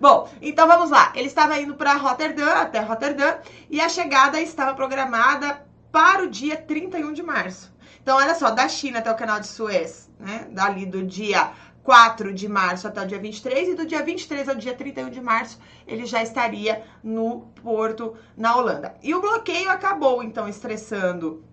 Bom, 0.00 0.28
então 0.42 0.66
vamos 0.66 0.90
lá. 0.90 1.12
Ele 1.14 1.28
estava 1.28 1.58
indo 1.58 1.74
para 1.74 1.94
Rotterdam, 1.94 2.52
até 2.52 2.80
Rotterdam, 2.80 3.38
e 3.70 3.80
a 3.80 3.88
chegada 3.88 4.40
estava 4.40 4.74
programada 4.74 5.64
para 5.90 6.24
o 6.24 6.28
dia 6.28 6.56
31 6.56 7.12
de 7.12 7.22
março. 7.22 7.72
Então, 8.02 8.16
olha 8.16 8.34
só, 8.34 8.50
da 8.50 8.68
China 8.68 8.98
até 8.98 9.10
o 9.12 9.14
canal 9.14 9.38
de 9.38 9.46
Suez, 9.46 10.10
né? 10.18 10.48
Dali 10.50 10.84
do 10.84 11.04
dia 11.04 11.52
4 11.82 12.32
de 12.32 12.48
março 12.48 12.86
até 12.86 13.02
o 13.02 13.06
dia 13.06 13.18
23 13.18 13.70
e 13.70 13.74
do 13.74 13.86
dia 13.86 14.02
23 14.02 14.48
ao 14.48 14.54
dia 14.54 14.74
31 14.74 15.10
de 15.10 15.20
março 15.20 15.58
ele 15.86 16.06
já 16.06 16.22
estaria 16.22 16.82
no 17.02 17.52
porto 17.62 18.14
na 18.36 18.56
Holanda. 18.56 18.94
E 19.02 19.14
o 19.14 19.20
bloqueio 19.20 19.68
acabou 19.68 20.22
então 20.22 20.48
estressando 20.48 21.44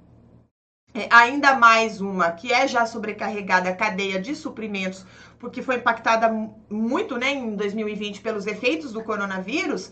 é, 0.94 1.08
ainda 1.12 1.56
mais 1.56 2.02
uma 2.02 2.32
que 2.32 2.52
é 2.52 2.68
já 2.68 2.86
sobrecarregada 2.86 3.70
a 3.70 3.76
cadeia 3.76 4.20
de 4.20 4.36
suprimentos, 4.36 5.06
porque 5.38 5.62
foi 5.62 5.76
impactada 5.76 6.30
muito 6.70 7.18
né, 7.18 7.32
em 7.34 7.56
2020 7.56 8.22
pelos 8.22 8.48
efeitos 8.48 8.92
do 8.92 9.04
coronavírus. 9.04 9.92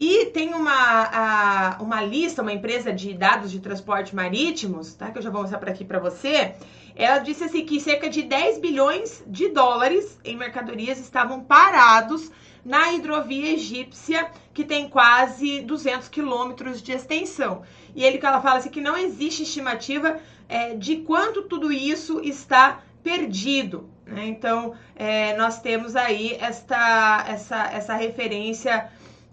E 0.00 0.26
tem 0.26 0.54
uma, 0.54 0.70
a, 0.72 1.82
uma 1.82 2.00
lista, 2.02 2.40
uma 2.40 2.52
empresa 2.52 2.92
de 2.92 3.12
dados 3.14 3.50
de 3.50 3.58
transporte 3.58 4.14
marítimos, 4.14 4.94
tá? 4.94 5.10
Que 5.10 5.18
eu 5.18 5.22
já 5.22 5.30
vou 5.30 5.40
mostrar 5.40 5.58
para 5.58 5.72
aqui 5.72 5.84
para 5.84 5.98
você. 5.98 6.54
Ela 6.98 7.20
disse 7.20 7.44
assim 7.44 7.64
que 7.64 7.80
cerca 7.80 8.10
de 8.10 8.22
10 8.22 8.58
bilhões 8.58 9.22
de 9.24 9.48
dólares 9.50 10.18
em 10.24 10.36
mercadorias 10.36 10.98
estavam 10.98 11.44
parados 11.44 12.32
na 12.64 12.92
hidrovia 12.92 13.52
egípcia, 13.52 14.28
que 14.52 14.64
tem 14.64 14.88
quase 14.88 15.60
200 15.60 16.08
quilômetros 16.08 16.82
de 16.82 16.90
extensão. 16.90 17.62
E 17.94 18.04
ele 18.04 18.18
ela 18.20 18.40
fala 18.40 18.58
assim 18.58 18.68
que 18.68 18.80
não 18.80 18.96
existe 18.96 19.44
estimativa 19.44 20.18
é, 20.48 20.74
de 20.74 20.96
quanto 20.96 21.42
tudo 21.42 21.70
isso 21.70 22.20
está 22.20 22.82
perdido. 23.00 23.88
Né? 24.04 24.26
Então, 24.26 24.74
é, 24.96 25.36
nós 25.36 25.60
temos 25.62 25.94
aí 25.94 26.36
esta, 26.40 27.24
essa, 27.28 27.70
essa 27.72 27.94
referência 27.94 28.90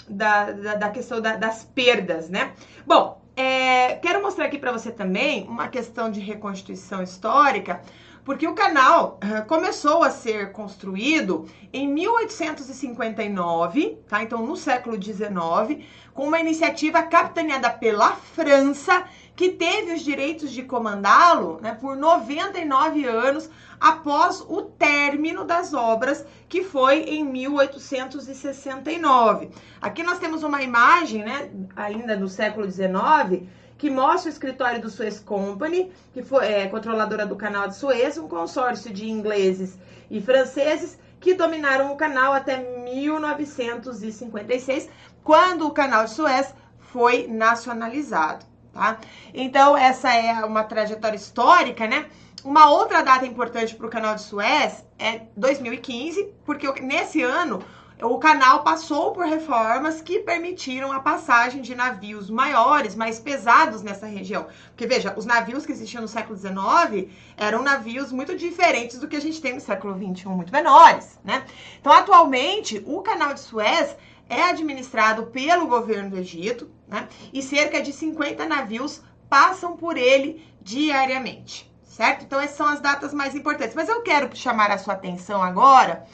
da, 0.07 0.51
da, 0.51 0.75
da 0.75 0.89
questão 0.91 1.19
da, 1.19 1.35
das 1.35 1.63
perdas, 1.63 2.29
né? 2.29 2.53
Bom, 2.85 3.24
é, 3.35 3.95
quero 3.95 4.21
mostrar 4.21 4.45
aqui 4.45 4.57
para 4.57 4.71
você 4.71 4.91
também 4.91 5.45
uma 5.47 5.67
questão 5.67 6.09
de 6.09 6.19
reconstituição 6.19 7.03
histórica, 7.03 7.81
porque 8.23 8.47
o 8.47 8.55
canal 8.55 9.19
uh, 9.23 9.45
começou 9.45 10.03
a 10.03 10.09
ser 10.09 10.51
construído 10.51 11.47
em 11.71 11.87
1859, 11.87 13.99
tá? 14.07 14.23
Então, 14.23 14.43
no 14.43 14.55
século 14.55 14.99
XIX, 15.01 15.85
com 16.11 16.27
uma 16.27 16.39
iniciativa 16.39 17.03
capitaneada 17.03 17.69
pela 17.69 18.15
França, 18.15 19.05
que 19.35 19.49
teve 19.49 19.93
os 19.93 20.01
direitos 20.01 20.51
de 20.51 20.63
comandá-lo 20.63 21.59
né, 21.61 21.77
por 21.79 21.95
99 21.97 23.05
anos 23.05 23.49
após 23.79 24.41
o 24.41 24.61
término 24.61 25.43
das 25.43 25.73
obras, 25.73 26.23
que 26.47 26.63
foi 26.63 26.99
em 27.01 27.23
1869. 27.23 29.49
Aqui 29.81 30.03
nós 30.03 30.19
temos 30.19 30.43
uma 30.43 30.61
imagem, 30.61 31.23
né, 31.23 31.49
ainda 31.75 32.15
do 32.15 32.29
século 32.29 32.71
XIX, 32.71 33.43
que 33.77 33.89
mostra 33.89 34.29
o 34.29 34.33
escritório 34.33 34.81
do 34.81 34.89
Suez 34.89 35.19
Company, 35.19 35.91
que 36.13 36.23
foi 36.23 36.45
é, 36.45 36.65
controladora 36.67 37.25
do 37.25 37.35
canal 37.35 37.67
de 37.67 37.75
Suez, 37.75 38.17
um 38.17 38.29
consórcio 38.29 38.93
de 38.93 39.09
ingleses 39.09 39.77
e 40.09 40.21
franceses 40.21 40.97
que 41.19 41.33
dominaram 41.33 41.91
o 41.91 41.97
canal 41.97 42.31
até 42.33 42.57
1956, 42.57 44.89
quando 45.23 45.67
o 45.67 45.71
canal 45.71 46.05
de 46.05 46.11
Suez 46.11 46.55
foi 46.77 47.27
nacionalizado, 47.27 48.45
tá? 48.75 48.99
Então, 49.33 49.75
essa 49.75 50.13
é 50.13 50.43
uma 50.43 50.65
trajetória 50.65 51.15
histórica, 51.15 51.87
né? 51.87 52.05
Uma 52.43 52.69
outra 52.69 53.01
data 53.01 53.25
importante 53.25 53.73
para 53.73 53.87
o 53.87 53.89
canal 53.89 54.13
de 54.13 54.21
Suez 54.21 54.85
é 54.99 55.21
2015, 55.35 56.31
porque 56.45 56.69
nesse 56.81 57.23
ano 57.23 57.63
o 58.01 58.19
canal 58.19 58.61
passou 58.61 59.13
por 59.13 59.25
reformas 59.25 60.01
que 60.01 60.19
permitiram 60.19 60.91
a 60.91 60.99
passagem 60.99 61.61
de 61.61 61.73
navios 61.73 62.29
maiores, 62.29 62.93
mais 62.93 63.17
pesados 63.17 63.81
nessa 63.81 64.05
região. 64.05 64.47
Porque 64.67 64.85
veja, 64.85 65.13
os 65.17 65.25
navios 65.25 65.65
que 65.65 65.71
existiam 65.71 66.01
no 66.01 66.07
século 66.07 66.37
XIX 66.37 67.09
eram 67.37 67.63
navios 67.63 68.11
muito 68.11 68.35
diferentes 68.35 68.99
do 68.99 69.07
que 69.07 69.15
a 69.15 69.21
gente 69.21 69.41
tem 69.41 69.53
no 69.53 69.61
século 69.61 69.95
XXI, 69.95 70.27
muito 70.27 70.51
menores, 70.51 71.17
né? 71.23 71.45
Então, 71.79 71.93
atualmente, 71.93 72.83
o 72.85 73.01
canal 73.01 73.33
de 73.33 73.39
Suez 73.39 73.95
é 74.29 74.43
administrado 74.43 75.27
pelo 75.27 75.65
governo 75.65 76.09
do 76.09 76.17
Egito, 76.17 76.69
né? 76.87 77.07
E 77.33 77.41
cerca 77.41 77.81
de 77.81 77.91
50 77.91 78.45
navios 78.45 79.01
passam 79.29 79.75
por 79.75 79.97
ele 79.97 80.45
diariamente, 80.61 81.71
certo? 81.83 82.23
Então, 82.25 82.39
essas 82.39 82.57
são 82.57 82.67
as 82.67 82.79
datas 82.79 83.13
mais 83.13 83.35
importantes. 83.35 83.75
Mas 83.75 83.89
eu 83.89 84.01
quero 84.01 84.35
chamar 84.35 84.71
a 84.71 84.77
sua 84.77 84.93
atenção 84.93 85.41
agora 85.41 86.05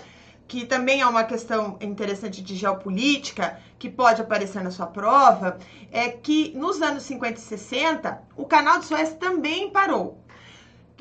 que 0.51 0.66
também 0.66 1.00
é 1.00 1.08
uma 1.08 1.24
questão 1.24 1.78
interessante 1.80 2.42
de 2.42 2.58
geopolítica, 2.58 3.58
que 3.80 3.90
pode 3.90 4.22
aparecer 4.22 4.62
na 4.62 4.70
sua 4.70 4.86
prova, 4.86 5.58
é 5.90 6.10
que 6.10 6.51
nos 6.58 6.82
anos 6.82 7.04
50 7.04 7.40
e 7.40 7.42
60, 7.42 8.22
o 8.36 8.44
canal 8.44 8.80
de 8.80 8.86
Suez 8.86 9.13
também 9.13 9.70
parou. 9.70 10.21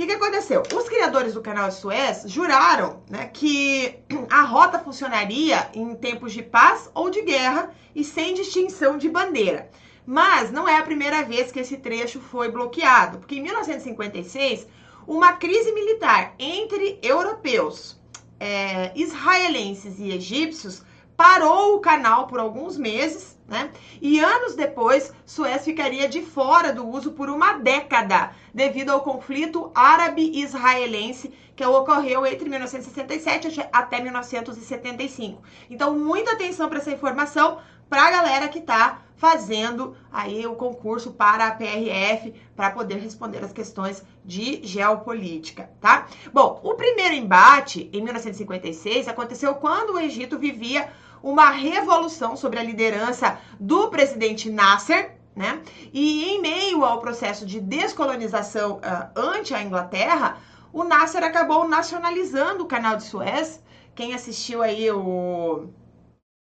Que, 0.00 0.06
que 0.06 0.12
aconteceu? 0.14 0.62
Os 0.74 0.88
criadores 0.88 1.34
do 1.34 1.42
canal 1.42 1.70
Suez 1.70 2.22
juraram 2.24 3.02
né, 3.06 3.26
que 3.26 3.98
a 4.32 4.40
rota 4.44 4.78
funcionaria 4.78 5.68
em 5.74 5.94
tempos 5.94 6.32
de 6.32 6.42
paz 6.42 6.90
ou 6.94 7.10
de 7.10 7.20
guerra 7.20 7.70
e 7.94 8.02
sem 8.02 8.32
distinção 8.32 8.96
de 8.96 9.10
bandeira. 9.10 9.68
Mas 10.06 10.50
não 10.50 10.66
é 10.66 10.78
a 10.78 10.82
primeira 10.82 11.22
vez 11.22 11.52
que 11.52 11.60
esse 11.60 11.76
trecho 11.76 12.18
foi 12.18 12.50
bloqueado, 12.50 13.18
porque 13.18 13.34
em 13.34 13.42
1956, 13.42 14.66
uma 15.06 15.34
crise 15.34 15.70
militar 15.72 16.34
entre 16.38 16.98
europeus 17.02 18.00
é, 18.40 18.92
israelenses 18.94 19.98
e 19.98 20.12
egípcios 20.12 20.82
parou 21.20 21.76
o 21.76 21.80
canal 21.80 22.26
por 22.26 22.40
alguns 22.40 22.78
meses, 22.78 23.38
né? 23.46 23.70
E 24.00 24.18
anos 24.18 24.54
depois, 24.54 25.12
Suez 25.26 25.62
ficaria 25.62 26.08
de 26.08 26.22
fora 26.22 26.72
do 26.72 26.88
uso 26.88 27.12
por 27.12 27.28
uma 27.28 27.58
década, 27.58 28.30
devido 28.54 28.88
ao 28.88 29.02
conflito 29.02 29.70
árabe-israelense 29.74 31.30
que 31.54 31.62
ocorreu 31.62 32.24
entre 32.24 32.48
1967 32.48 33.68
até 33.70 34.00
1975. 34.00 35.42
Então, 35.68 35.94
muita 35.94 36.32
atenção 36.32 36.70
para 36.70 36.78
essa 36.78 36.90
informação 36.90 37.58
para 37.86 38.06
a 38.06 38.10
galera 38.10 38.48
que 38.48 38.60
está 38.60 39.02
fazendo 39.20 39.94
aí 40.10 40.46
o 40.46 40.54
concurso 40.54 41.10
para 41.10 41.48
a 41.48 41.50
PRF 41.50 42.32
para 42.56 42.70
poder 42.70 42.96
responder 42.96 43.44
as 43.44 43.52
questões 43.52 44.02
de 44.24 44.66
geopolítica, 44.66 45.68
tá? 45.78 46.06
Bom, 46.32 46.58
o 46.64 46.72
primeiro 46.72 47.14
embate 47.14 47.90
em 47.92 48.02
1956 48.02 49.08
aconteceu 49.08 49.54
quando 49.56 49.90
o 49.90 50.00
Egito 50.00 50.38
vivia 50.38 50.88
uma 51.22 51.50
revolução 51.50 52.36
sobre 52.36 52.58
a 52.58 52.62
liderança 52.62 53.38
do 53.58 53.88
presidente 53.88 54.50
Nasser, 54.50 55.16
né? 55.34 55.62
E 55.92 56.24
em 56.24 56.40
meio 56.40 56.84
ao 56.84 57.00
processo 57.00 57.46
de 57.46 57.60
descolonização 57.60 58.78
uh, 58.78 59.10
ante 59.14 59.54
a 59.54 59.62
Inglaterra, 59.62 60.38
o 60.72 60.84
Nasser 60.84 61.22
acabou 61.22 61.66
nacionalizando 61.68 62.64
o 62.64 62.66
canal 62.66 62.96
de 62.96 63.04
Suez. 63.04 63.62
Quem 63.94 64.14
assistiu 64.14 64.62
aí 64.62 64.90
o 64.90 65.68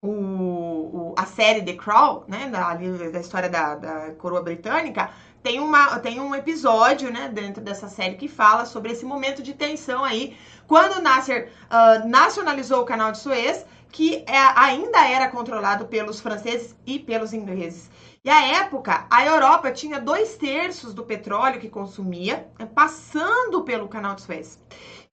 o, 0.03 0.09
o, 0.09 1.15
a 1.15 1.25
série 1.25 1.61
The 1.61 1.73
Crown, 1.73 2.23
né, 2.27 2.49
da, 2.49 2.73
da 2.73 3.19
história 3.19 3.47
da, 3.47 3.75
da, 3.75 4.11
coroa 4.15 4.41
britânica, 4.41 5.11
tem, 5.43 5.59
uma, 5.59 5.99
tem 5.99 6.19
um 6.19 6.33
episódio, 6.35 7.11
né, 7.11 7.29
dentro 7.29 7.61
dessa 7.61 7.87
série 7.87 8.15
que 8.15 8.27
fala 8.27 8.65
sobre 8.65 8.91
esse 8.91 9.05
momento 9.05 9.41
de 9.41 9.53
tensão 9.53 10.03
aí, 10.03 10.37
quando 10.67 11.01
Nasser 11.01 11.51
uh, 11.69 12.07
nacionalizou 12.07 12.81
o 12.81 12.85
canal 12.85 13.11
de 13.11 13.17
Suez, 13.17 13.65
que 13.91 14.23
é, 14.27 14.37
ainda 14.55 15.05
era 15.05 15.27
controlado 15.27 15.85
pelos 15.85 16.21
franceses 16.21 16.75
e 16.85 16.97
pelos 16.97 17.33
ingleses. 17.33 17.89
E 18.23 18.29
à 18.29 18.59
época, 18.59 19.05
a 19.09 19.25
Europa 19.25 19.71
tinha 19.71 19.99
dois 19.99 20.37
terços 20.37 20.93
do 20.93 21.03
petróleo 21.03 21.59
que 21.59 21.67
consumia 21.67 22.47
né, 22.57 22.67
passando 22.73 23.63
pelo 23.63 23.87
canal 23.87 24.15
de 24.15 24.21
Suez. 24.21 24.59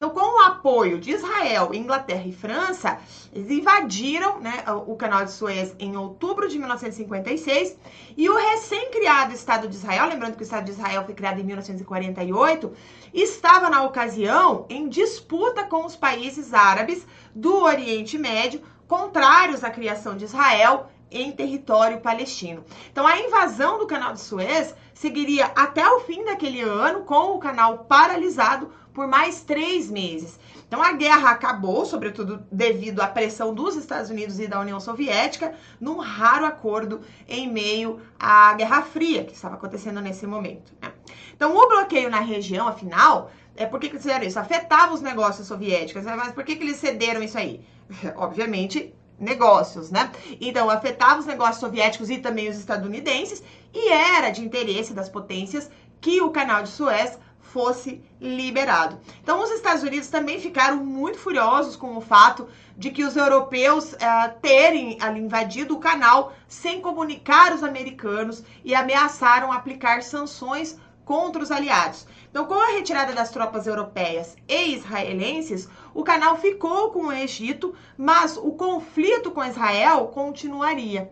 Então, 0.00 0.11
com 0.11 0.21
o 0.21 0.43
apoio 0.45 1.00
de 1.00 1.11
Israel, 1.11 1.75
Inglaterra 1.75 2.23
e 2.25 2.31
França, 2.31 3.00
eles 3.33 3.50
invadiram 3.50 4.38
né, 4.38 4.62
o 4.87 4.95
canal 4.95 5.25
de 5.25 5.33
Suez 5.33 5.75
em 5.76 5.97
outubro 5.97 6.49
de 6.49 6.57
1956 6.57 7.76
e 8.17 8.31
o 8.31 8.37
recém-criado 8.37 9.35
Estado 9.35 9.67
de 9.67 9.75
Israel, 9.75 10.07
lembrando 10.07 10.37
que 10.37 10.43
o 10.43 10.45
Estado 10.45 10.67
de 10.67 10.71
Israel 10.71 11.05
foi 11.05 11.14
criado 11.14 11.40
em 11.40 11.43
1948, 11.43 12.73
estava 13.12 13.69
na 13.69 13.83
ocasião 13.83 14.67
em 14.69 14.88
disputa 14.88 15.64
com 15.64 15.85
os 15.85 15.97
países 15.97 16.55
árabes 16.55 17.05
do 17.35 17.57
Oriente 17.64 18.17
Médio, 18.17 18.62
contrários 18.87 19.64
à 19.64 19.71
criação 19.71 20.17
de 20.17 20.26
Israel 20.26 20.88
em 21.11 21.33
território 21.33 22.00
palestino. 22.00 22.64
Então, 22.93 23.05
a 23.05 23.19
invasão 23.19 23.81
do 23.81 23.87
canal 23.87 24.12
de 24.12 24.21
Suez 24.21 24.73
seguiria 24.95 25.47
até 25.57 25.85
o 25.88 26.00
fim 26.00 26.25
daquele 26.25 26.61
ano, 26.61 27.00
com 27.00 27.33
o 27.35 27.38
canal 27.40 27.78
paralisado 27.78 28.71
por 28.99 29.07
mais 29.07 29.45
três 29.45 29.88
meses. 29.88 30.40
Então 30.67 30.83
a 30.83 30.90
guerra 30.90 31.31
acabou, 31.31 31.87
sobretudo 31.87 32.45
devido 32.50 33.00
à 33.00 33.07
pressão 33.07 33.55
dos 33.55 33.76
Estados 33.76 34.11
Unidos 34.11 34.40
e 34.40 34.49
da 34.49 34.59
União 34.59 34.81
Soviética, 34.81 35.55
num 35.81 35.99
raro 35.99 36.45
acordo 36.45 37.02
em 37.28 37.49
meio 37.49 38.00
à 38.19 38.52
Guerra 38.55 38.83
Fria 38.83 39.23
que 39.23 39.35
estava 39.35 39.55
acontecendo 39.55 40.00
nesse 40.00 40.26
momento. 40.26 40.73
Né? 40.83 40.90
Então 41.33 41.57
o 41.57 41.69
bloqueio 41.69 42.11
na 42.11 42.19
região, 42.19 42.67
afinal, 42.67 43.31
é 43.55 43.67
por 43.67 43.78
que, 43.78 43.87
eles 43.87 44.02
fizeram 44.02 44.26
isso? 44.26 44.40
Afetava 44.40 44.93
os 44.93 45.00
negócios 45.00 45.47
soviéticos, 45.47 46.02
né? 46.02 46.17
mas 46.17 46.33
por 46.33 46.43
que, 46.43 46.57
que 46.57 46.64
eles 46.64 46.78
cederam 46.78 47.23
isso 47.23 47.38
aí? 47.38 47.64
Obviamente, 48.17 48.93
negócios, 49.17 49.93
né? 49.93 50.11
Então, 50.40 50.69
afetava 50.69 51.21
os 51.21 51.26
negócios 51.26 51.59
soviéticos 51.59 52.11
e 52.11 52.19
também 52.19 52.49
os 52.49 52.57
estadunidenses, 52.57 53.45
e 53.73 53.93
era 53.93 54.31
de 54.31 54.45
interesse 54.45 54.93
das 54.93 55.09
potências 55.09 55.71
que 56.00 56.21
o 56.21 56.31
canal 56.31 56.62
de 56.62 56.69
Suez 56.69 57.19
fosse 57.52 58.02
liberado. 58.21 58.99
Então, 59.23 59.43
os 59.43 59.50
Estados 59.50 59.83
Unidos 59.83 60.09
também 60.09 60.38
ficaram 60.38 60.76
muito 60.76 61.19
furiosos 61.19 61.76
com 61.76 61.97
o 61.97 62.00
fato 62.00 62.49
de 62.76 62.90
que 62.90 63.05
os 63.05 63.17
europeus 63.17 63.93
uh, 63.95 64.38
terem 64.40 64.99
ali 65.00 65.21
invadido 65.21 65.75
o 65.75 65.81
canal 65.81 66.33
sem 66.47 66.81
comunicar 66.81 67.55
os 67.55 67.64
americanos 67.64 68.45
e 68.64 68.75
ameaçaram 68.75 69.52
aplicar 69.52 70.02
sanções 70.02 70.78
contra 71.05 71.43
os 71.43 71.50
aliados. 71.50 72.07
Então, 72.31 72.45
com 72.45 72.55
a 72.55 72.73
retirada 72.73 73.14
das 73.14 73.31
tropas 73.31 73.67
europeias 73.67 74.37
e 74.47 74.75
israelenses, 74.75 75.67
o 75.95 76.05
canal 76.05 76.37
ficou 76.37 76.90
com 76.90 77.07
o 77.07 77.12
Egito, 77.12 77.75
mas 77.97 78.37
o 78.37 78.52
conflito 78.52 79.31
com 79.31 79.43
Israel 79.43 80.09
continuaria. 80.09 81.11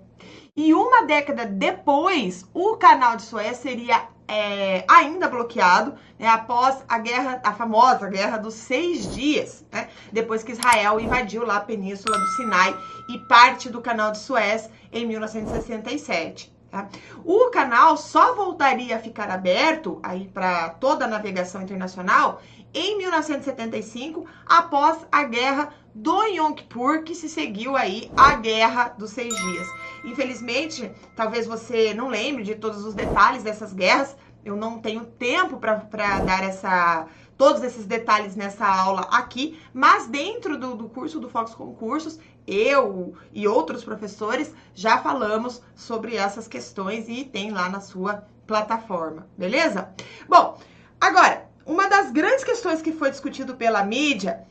E 0.55 0.75
uma 0.75 1.03
década 1.03 1.47
depois, 1.47 2.45
o 2.53 2.77
canal 2.77 3.17
de 3.17 3.23
Suez 3.23 3.57
seria 3.57 4.09
é, 4.29 4.85
ainda 4.89 5.29
bloqueado 5.29 5.95
né, 6.19 6.27
após 6.29 6.85
a 6.89 6.99
guerra, 6.99 7.41
a 7.45 7.53
famosa 7.53 8.09
guerra 8.09 8.37
dos 8.39 8.55
seis 8.55 9.15
dias, 9.15 9.65
né, 9.71 9.89
depois 10.13 10.43
que 10.43 10.53
Israel 10.53 10.99
invadiu 10.99 11.45
lá 11.45 11.57
a 11.57 11.61
península 11.61 12.19
do 12.19 12.27
Sinai 12.37 12.77
e 13.09 13.19
parte 13.19 13.69
do 13.69 13.81
canal 13.81 14.13
de 14.13 14.19
Suez 14.19 14.71
em 14.93 15.07
1967. 15.07 16.55
Tá? 16.71 16.89
O 17.25 17.51
canal 17.51 17.97
só 17.97 18.35
voltaria 18.35 18.97
a 18.97 18.99
ficar 18.99 19.31
aberto 19.31 20.01
aí 20.03 20.29
para 20.29 20.71
toda 20.71 21.05
a 21.05 21.09
navegação 21.09 21.63
internacional 21.63 22.43
em 22.77 22.99
1975, 22.99 24.27
após 24.45 25.07
a 25.11 25.25
guerra 25.25 25.73
do 25.95 26.27
Yom 26.27 26.53
Kippur, 26.53 27.05
que 27.05 27.15
se 27.15 27.27
seguiu 27.27 27.75
aí 27.75 28.13
a 28.15 28.35
Guerra 28.35 28.95
dos 28.99 29.13
Seis 29.13 29.35
Dias. 29.35 29.67
Infelizmente, 30.05 30.93
talvez 31.17 31.47
você 31.47 31.95
não 31.95 32.09
lembre 32.09 32.43
de 32.43 32.55
todos 32.55 32.85
os 32.85 32.93
detalhes 32.93 33.43
dessas 33.43 33.73
guerras, 33.73 34.15
eu 34.45 34.55
não 34.55 34.79
tenho 34.79 35.07
tempo 35.07 35.57
para 35.57 36.21
dar 36.21 36.45
essa 36.45 37.07
todos 37.39 37.63
esses 37.63 37.87
detalhes 37.87 38.37
nessa 38.37 38.67
aula 38.67 39.03
aqui, 39.11 39.59
mas 39.73 40.07
dentro 40.07 40.59
do, 40.59 40.75
do 40.75 40.89
curso 40.89 41.21
do 41.21 41.29
Fox 41.29 41.55
Concursos, 41.55 42.19
eu 42.47 43.15
e 43.33 43.47
outros 43.49 43.85
professores 43.85 44.55
já 44.75 44.99
falamos 44.99 45.63
sobre 45.75 46.17
essas 46.17 46.47
questões 46.47 47.09
e 47.09 47.25
tem 47.25 47.51
lá 47.51 47.69
na 47.69 47.81
sua 47.81 48.27
plataforma, 48.47 49.27
beleza? 49.37 49.91
Bom, 50.29 50.59
agora, 51.01 51.46
uma 51.67 51.89
das 51.89 52.13
grandes 52.13 52.45
questões 52.45 52.81
que 52.81 52.93
foi 52.93 53.11
discutido 53.11 53.57
pela 53.57 53.83
mídia 53.83 54.47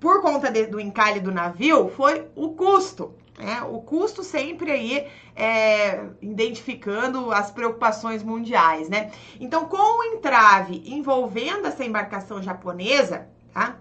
por 0.00 0.20
conta 0.20 0.50
de, 0.50 0.66
do 0.66 0.80
encalhe 0.80 1.20
do 1.20 1.32
navio 1.32 1.88
foi 1.90 2.26
o 2.34 2.50
custo. 2.50 3.14
Né? 3.38 3.62
O 3.62 3.80
custo 3.80 4.24
sempre 4.24 4.70
aí 4.70 5.06
é, 5.34 6.04
identificando 6.20 7.30
as 7.30 7.50
preocupações 7.50 8.22
mundiais, 8.22 8.88
né? 8.88 9.12
Então, 9.38 9.66
com 9.66 9.76
o 9.76 10.04
entrave 10.14 10.82
envolvendo 10.86 11.66
essa 11.66 11.84
embarcação 11.84 12.42
japonesa, 12.42 13.28
tá? 13.52 13.76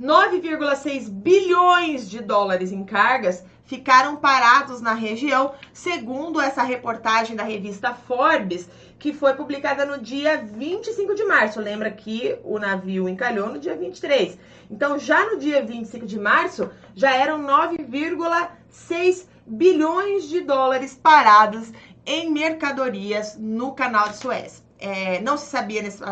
9,6 0.00 1.08
bilhões 1.10 2.10
de 2.10 2.20
dólares 2.20 2.72
em 2.72 2.84
cargas 2.84 3.44
ficaram 3.64 4.16
parados 4.16 4.80
na 4.80 4.94
região, 4.94 5.54
segundo 5.72 6.40
essa 6.40 6.62
reportagem 6.62 7.36
da 7.36 7.42
revista 7.42 7.94
Forbes, 7.94 8.68
que 8.98 9.12
foi 9.12 9.34
publicada 9.34 9.84
no 9.84 9.98
dia 9.98 10.36
25 10.38 11.14
de 11.14 11.24
março. 11.24 11.60
Lembra 11.60 11.90
que 11.90 12.38
o 12.44 12.58
navio 12.58 13.08
encalhou 13.08 13.48
no 13.48 13.58
dia 13.58 13.76
23. 13.76 14.38
Então, 14.70 14.98
já 14.98 15.24
no 15.30 15.38
dia 15.38 15.64
25 15.64 16.06
de 16.06 16.18
março, 16.18 16.70
já 16.94 17.14
eram 17.14 17.42
9,6 17.42 19.26
bilhões 19.46 20.28
de 20.28 20.40
dólares 20.40 20.94
parados 20.94 21.72
em 22.06 22.30
mercadorias 22.30 23.36
no 23.36 23.72
canal 23.72 24.08
de 24.08 24.16
Suez. 24.16 24.62
É, 24.78 25.20
não 25.20 25.36
se 25.36 25.46
sabia 25.46 25.82
nesse, 25.82 26.02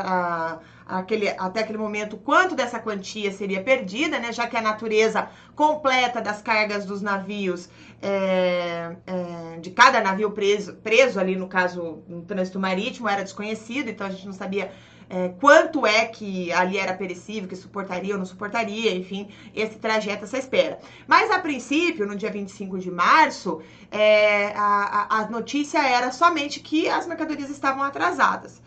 aquele, 0.91 1.29
até 1.29 1.61
aquele 1.61 1.79
momento 1.79 2.17
quanto 2.17 2.55
dessa 2.55 2.79
quantia 2.79 3.33
seria 3.33 3.63
perdida, 3.63 4.19
né? 4.19 4.33
Já 4.33 4.47
que 4.47 4.57
a 4.57 4.61
natureza 4.61 5.29
completa 5.55 6.21
das 6.21 6.43
cargas 6.43 6.85
dos 6.85 7.01
navios, 7.01 7.69
é, 8.03 8.97
é, 9.07 9.59
de 9.61 9.71
cada 9.71 10.01
navio 10.01 10.31
preso, 10.33 10.75
preso 10.75 11.21
ali, 11.21 11.37
no 11.37 11.49
caso, 11.49 12.03
no 12.09 12.23
trânsito 12.23 12.59
marítimo, 12.59 13.09
era 13.09 13.23
desconhecido, 13.23 13.89
então 13.89 14.07
a 14.07 14.11
gente 14.11 14.27
não 14.27 14.33
sabia 14.33 14.71
é, 15.09 15.29
quanto 15.41 15.85
é 15.85 16.07
que 16.07 16.53
ali 16.53 16.79
era 16.79 16.95
perecível, 16.95 17.49
que 17.49 17.57
suportaria 17.57 18.15
ou 18.15 18.19
não 18.19 18.25
suportaria, 18.25 18.95
enfim, 18.95 19.29
esse 19.55 19.77
trajeto, 19.77 20.25
essa 20.25 20.39
espera. 20.39 20.79
Mas 21.07 21.31
a 21.31 21.39
princípio, 21.41 22.07
no 22.07 22.15
dia 22.15 22.31
25 22.31 22.79
de 22.79 22.91
março, 22.91 23.61
é, 23.91 24.53
a, 24.55 25.19
a 25.19 25.29
notícia 25.29 25.79
era 25.79 26.13
somente 26.13 26.61
que 26.61 26.89
as 26.89 27.07
mercadorias 27.07 27.51
estavam 27.51 27.83
atrasadas. 27.83 28.63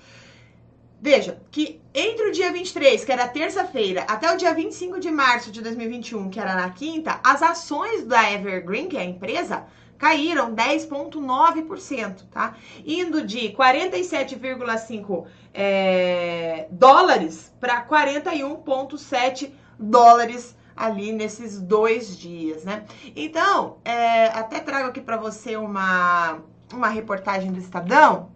Veja, 1.04 1.38
que 1.52 1.82
entre 1.94 2.30
o 2.30 2.32
dia 2.32 2.50
23, 2.50 3.04
que 3.04 3.12
era 3.12 3.28
terça-feira, 3.28 4.04
até 4.04 4.34
o 4.34 4.38
dia 4.38 4.54
25 4.54 5.02
de 5.02 5.12
março 5.12 5.52
de 5.52 5.62
2021, 5.62 6.30
que 6.30 6.40
era 6.40 6.56
na 6.56 6.70
quinta, 6.70 7.20
as 7.22 7.44
ações 7.44 8.06
da 8.06 8.32
Evergreen, 8.32 8.88
que 8.88 8.96
é 8.96 9.02
a 9.02 9.04
empresa, 9.04 9.66
caíram 9.98 10.56
10,9%, 10.56 12.22
tá? 12.32 12.56
Indo 12.86 13.22
de 13.22 13.50
47,5 13.50 15.26
é, 15.54 16.68
dólares 16.72 17.54
para 17.60 17.86
41,7 17.86 19.52
dólares 19.78 20.56
ali 20.74 21.12
nesses 21.12 21.60
dois 21.60 22.18
dias, 22.18 22.64
né? 22.64 22.86
Então, 23.14 23.76
é, 23.84 24.28
até 24.28 24.62
trago 24.62 24.88
aqui 24.88 25.02
para 25.02 25.18
você 25.18 25.58
uma, 25.58 26.40
uma 26.72 26.88
reportagem 26.88 27.52
do 27.52 27.60
Estadão, 27.60 28.32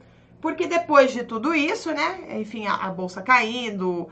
porque 0.48 0.66
depois 0.66 1.12
de 1.12 1.26
tudo 1.26 1.54
isso, 1.54 1.92
né? 1.92 2.40
Enfim, 2.40 2.68
a, 2.68 2.76
a 2.76 2.90
bolsa 2.90 3.22
caindo, 3.22 4.08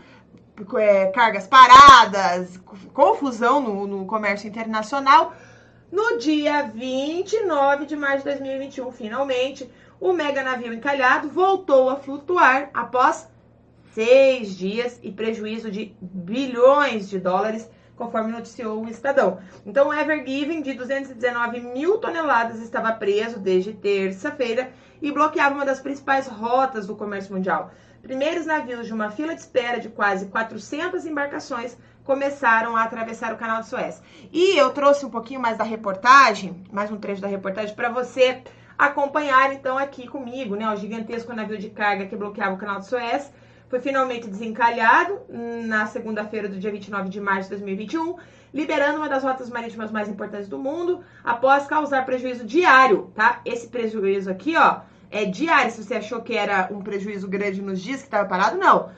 é, 0.77 1.05
cargas 1.05 1.47
paradas, 1.47 2.59
confusão 2.93 3.61
no, 3.61 3.87
no 3.87 4.05
comércio 4.05 4.45
internacional. 4.45 5.33
No 5.89 6.17
dia 6.17 6.63
29 6.63 7.85
de 7.85 7.95
março 7.95 8.25
de 8.25 8.31
2021, 8.31 8.91
finalmente, 8.91 9.71
o 9.97 10.11
mega 10.11 10.43
navio 10.43 10.73
encalhado 10.73 11.29
voltou 11.29 11.89
a 11.89 11.95
flutuar 11.95 12.69
após 12.73 13.29
seis 13.93 14.57
dias 14.57 14.99
e 15.01 15.13
prejuízo 15.13 15.71
de 15.71 15.95
bilhões 16.01 17.07
de 17.07 17.17
dólares, 17.17 17.69
conforme 17.95 18.33
noticiou 18.33 18.83
o 18.83 18.89
Estadão. 18.89 19.39
Então, 19.65 19.87
o 19.87 19.93
Ever 19.93 20.27
Given, 20.27 20.61
de 20.61 20.73
219 20.73 21.61
mil 21.61 21.97
toneladas, 21.97 22.61
estava 22.61 22.91
preso 22.91 23.39
desde 23.39 23.71
terça-feira 23.71 24.69
e 25.05 25.11
bloqueava 25.11 25.53
uma 25.53 25.65
das 25.65 25.79
principais 25.79 26.27
rotas 26.27 26.87
do 26.87 26.95
comércio 26.95 27.31
mundial. 27.31 27.69
Primeiros 28.01 28.47
navios 28.47 28.87
de 28.87 28.93
uma 28.93 29.11
fila 29.11 29.35
de 29.35 29.41
espera 29.41 29.79
de 29.79 29.87
quase 29.87 30.25
400 30.25 31.05
embarcações 31.05 31.77
começaram 32.03 32.75
a 32.75 32.81
atravessar 32.81 33.31
o 33.31 33.37
canal 33.37 33.61
de 33.61 33.67
Suez. 33.67 34.01
E 34.33 34.57
eu 34.57 34.71
trouxe 34.71 35.05
um 35.05 35.09
pouquinho 35.11 35.39
mais 35.39 35.59
da 35.59 35.63
reportagem, 35.63 36.63
mais 36.71 36.91
um 36.91 36.97
trecho 36.97 37.21
da 37.21 37.27
reportagem, 37.27 37.75
para 37.75 37.89
você 37.89 38.41
acompanhar 38.75 39.53
então 39.53 39.77
aqui 39.77 40.07
comigo, 40.07 40.55
né? 40.55 40.67
O 40.73 40.75
gigantesco 40.75 41.33
navio 41.33 41.59
de 41.59 41.69
carga 41.69 42.07
que 42.07 42.15
bloqueava 42.15 42.55
o 42.55 42.57
canal 42.57 42.79
de 42.79 42.87
Suez 42.87 43.31
foi 43.69 43.79
finalmente 43.79 44.27
desencalhado 44.27 45.21
na 45.67 45.85
segunda-feira 45.85 46.47
do 46.49 46.57
dia 46.57 46.71
29 46.71 47.09
de 47.09 47.21
março 47.21 47.43
de 47.43 47.57
2021, 47.57 48.15
liberando 48.51 48.97
uma 48.97 49.09
das 49.09 49.23
rotas 49.23 49.49
marítimas 49.49 49.91
mais 49.91 50.09
importantes 50.09 50.47
do 50.47 50.57
mundo, 50.57 51.03
após 51.23 51.67
causar 51.67 52.05
prejuízo 52.05 52.43
diário, 52.43 53.11
tá? 53.13 53.41
Esse 53.45 53.67
prejuízo 53.67 54.31
aqui, 54.31 54.55
ó, 54.55 54.81
é 55.09 55.25
diário. 55.25 55.71
Se 55.71 55.83
você 55.83 55.95
achou 55.95 56.21
que 56.21 56.35
era 56.35 56.69
um 56.71 56.81
prejuízo 56.81 57.27
grande 57.27 57.61
nos 57.61 57.81
dias 57.81 57.99
que 57.99 58.07
estava 58.07 58.27
parado, 58.27 58.57
não. 58.57 58.91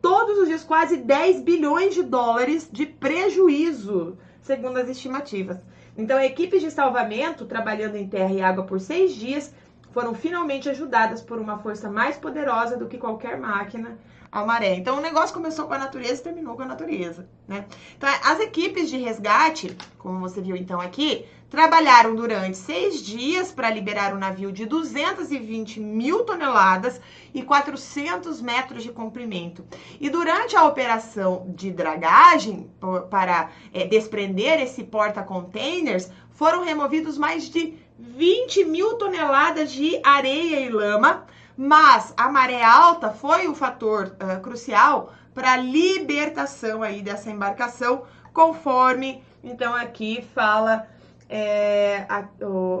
Todos 0.00 0.38
os 0.38 0.48
dias, 0.48 0.62
quase 0.62 0.98
10 0.98 1.42
bilhões 1.42 1.94
de 1.94 2.02
dólares 2.02 2.68
de 2.70 2.86
prejuízo, 2.86 4.16
segundo 4.40 4.78
as 4.78 4.88
estimativas. 4.88 5.58
Então, 5.98 6.20
equipes 6.20 6.62
de 6.62 6.70
salvamento, 6.70 7.46
trabalhando 7.46 7.96
em 7.96 8.06
terra 8.06 8.32
e 8.32 8.40
água 8.40 8.64
por 8.64 8.78
seis 8.78 9.14
dias, 9.14 9.52
foram 9.96 10.14
finalmente 10.14 10.68
ajudadas 10.68 11.22
por 11.22 11.38
uma 11.38 11.58
força 11.58 11.90
mais 11.90 12.18
poderosa 12.18 12.76
do 12.76 12.86
que 12.86 12.98
qualquer 12.98 13.40
máquina 13.40 13.96
a 14.30 14.44
maré. 14.44 14.74
Então 14.74 14.98
o 14.98 15.00
negócio 15.00 15.34
começou 15.34 15.66
com 15.66 15.72
a 15.72 15.78
natureza 15.78 16.20
e 16.20 16.24
terminou 16.24 16.54
com 16.54 16.62
a 16.62 16.66
natureza, 16.66 17.26
né? 17.48 17.64
Então 17.96 18.06
as 18.22 18.38
equipes 18.40 18.90
de 18.90 18.98
resgate, 18.98 19.74
como 19.96 20.20
você 20.20 20.42
viu 20.42 20.54
então 20.54 20.80
aqui, 20.80 21.24
trabalharam 21.48 22.14
durante 22.14 22.56
seis 22.56 23.02
dias 23.02 23.52
para 23.52 23.70
liberar 23.70 24.12
o 24.12 24.16
um 24.16 24.18
navio 24.18 24.50
de 24.50 24.66
220 24.66 25.80
mil 25.80 26.24
toneladas 26.24 27.00
e 27.32 27.42
400 27.42 28.40
metros 28.40 28.82
de 28.82 28.90
comprimento. 28.90 29.64
E 30.00 30.10
durante 30.10 30.56
a 30.56 30.64
operação 30.64 31.46
de 31.48 31.70
dragagem 31.70 32.70
para 33.10 33.50
é, 33.72 33.86
desprender 33.86 34.60
esse 34.60 34.84
porta-containers, 34.84 36.10
foram 36.30 36.64
removidos 36.64 37.16
mais 37.16 37.48
de 37.48 37.74
20 37.98 38.64
mil 38.64 38.94
toneladas 38.94 39.72
de 39.72 40.00
areia 40.04 40.60
e 40.60 40.68
lama, 40.68 41.24
mas 41.56 42.12
a 42.16 42.28
maré 42.28 42.62
alta 42.62 43.10
foi 43.10 43.48
o 43.48 43.54
fator 43.54 44.14
uh, 44.20 44.40
crucial 44.42 45.14
para 45.32 45.52
a 45.52 45.56
libertação 45.56 46.82
aí 46.82 47.00
dessa 47.00 47.30
embarcação, 47.30 48.02
conforme 48.34 49.22
então 49.42 49.74
aqui 49.74 50.26
fala 50.34 50.86
é, 51.28 52.06
a, 52.08 52.28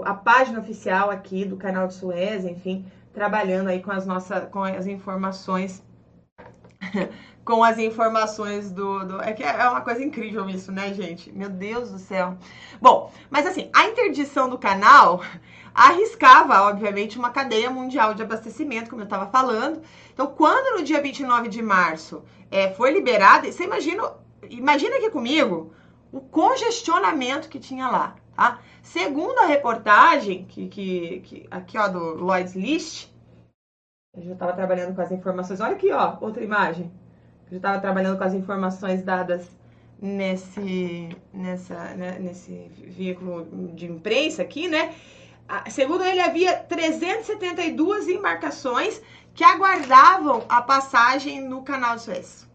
a, 0.04 0.14
página 0.14 0.60
oficial 0.60 1.10
aqui 1.10 1.44
do 1.44 1.56
canal 1.56 1.88
de 1.88 1.94
Suez, 1.94 2.44
enfim, 2.44 2.84
trabalhando 3.12 3.68
aí 3.68 3.82
com 3.82 3.90
as 3.90 4.06
nossas 4.06 4.48
com 4.50 4.62
as 4.62 4.86
informações 4.86 5.82
com 7.44 7.62
as 7.62 7.78
informações 7.78 8.72
do, 8.72 9.04
do, 9.04 9.22
É 9.22 9.32
que 9.32 9.42
é 9.42 9.68
uma 9.68 9.80
coisa 9.80 10.02
incrível 10.04 10.48
isso, 10.48 10.72
né, 10.72 10.92
gente? 10.92 11.32
Meu 11.32 11.48
Deus 11.48 11.90
do 11.92 11.98
céu. 11.98 12.36
Bom, 12.80 13.12
mas 13.30 13.46
assim, 13.46 13.70
a 13.72 13.86
interdição 13.86 14.48
do 14.48 14.58
canal 14.58 15.22
arriscava, 15.72 16.62
obviamente, 16.62 17.18
uma 17.18 17.30
cadeia 17.30 17.70
mundial 17.70 18.14
de 18.14 18.22
abastecimento, 18.22 18.90
como 18.90 19.02
eu 19.02 19.06
estava 19.06 19.26
falando. 19.26 19.80
Então, 20.12 20.26
quando 20.26 20.78
no 20.78 20.84
dia 20.84 21.00
29 21.00 21.48
de 21.48 21.62
março 21.62 22.24
é, 22.50 22.72
foi 22.72 22.92
liberada, 22.92 23.50
você 23.50 23.64
imagina, 23.64 24.12
imagina 24.50 24.96
aqui 24.96 25.10
comigo 25.10 25.72
o 26.10 26.20
congestionamento 26.20 27.48
que 27.48 27.60
tinha 27.60 27.88
lá, 27.88 28.16
tá? 28.36 28.60
Segundo 28.82 29.38
a 29.38 29.46
reportagem, 29.46 30.44
que, 30.44 30.68
que, 30.68 31.20
que 31.20 31.46
aqui 31.50 31.78
ó, 31.78 31.88
do 31.88 32.14
Lloyd's 32.14 32.54
List, 32.54 33.08
eu 34.14 34.22
já 34.22 34.32
estava 34.32 34.52
trabalhando 34.52 34.94
com 34.94 35.02
as 35.02 35.10
informações. 35.10 35.60
Olha 35.60 35.72
aqui, 35.72 35.90
ó, 35.90 36.16
outra 36.20 36.44
imagem. 36.44 36.90
Eu 37.46 37.52
já 37.52 37.56
estava 37.56 37.80
trabalhando 37.80 38.16
com 38.16 38.24
as 38.24 38.34
informações 38.34 39.02
dadas 39.02 39.48
nesse, 40.00 41.08
nessa, 41.32 41.74
né, 41.94 42.18
nesse 42.18 42.70
veículo 42.76 43.46
de 43.74 43.86
imprensa 43.86 44.42
aqui, 44.42 44.68
né? 44.68 44.94
Segundo 45.70 46.04
ele, 46.04 46.20
havia 46.20 46.56
372 46.56 48.08
embarcações 48.08 49.00
que 49.32 49.44
aguardavam 49.44 50.44
a 50.48 50.60
passagem 50.60 51.40
no 51.40 51.62
canal 51.62 51.96
de 51.96 52.02
Suez. 52.02 52.45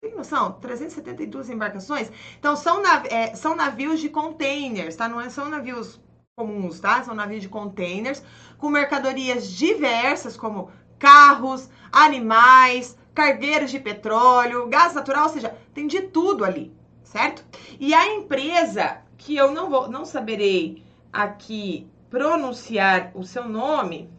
Tem 0.00 0.14
noção? 0.14 0.52
372 0.60 1.50
embarcações? 1.50 2.10
Então, 2.38 2.54
são, 2.56 2.82
nav 2.82 3.06
é, 3.08 3.34
são 3.34 3.56
navios 3.56 4.00
de 4.00 4.08
containers, 4.08 4.96
tá? 4.96 5.08
Não 5.08 5.20
é, 5.20 5.28
são 5.30 5.48
navios 5.48 6.00
comuns, 6.36 6.80
tá? 6.80 7.02
São 7.02 7.14
navios 7.14 7.42
de 7.42 7.48
containers 7.48 8.22
com 8.58 8.68
mercadorias 8.68 9.50
diversas, 9.50 10.36
como 10.36 10.70
carros, 10.98 11.68
animais, 11.90 12.96
cargueiros 13.14 13.70
de 13.70 13.80
petróleo, 13.80 14.68
gás 14.68 14.94
natural, 14.94 15.24
ou 15.24 15.30
seja, 15.30 15.56
tem 15.72 15.86
de 15.86 16.02
tudo 16.02 16.44
ali, 16.44 16.72
certo? 17.02 17.44
E 17.80 17.94
a 17.94 18.14
empresa, 18.14 18.98
que 19.16 19.34
eu 19.34 19.50
não 19.52 19.70
vou, 19.70 19.88
não 19.88 20.04
saberei 20.04 20.84
aqui 21.12 21.88
pronunciar 22.10 23.10
o 23.14 23.24
seu 23.24 23.48
nome, 23.48 24.10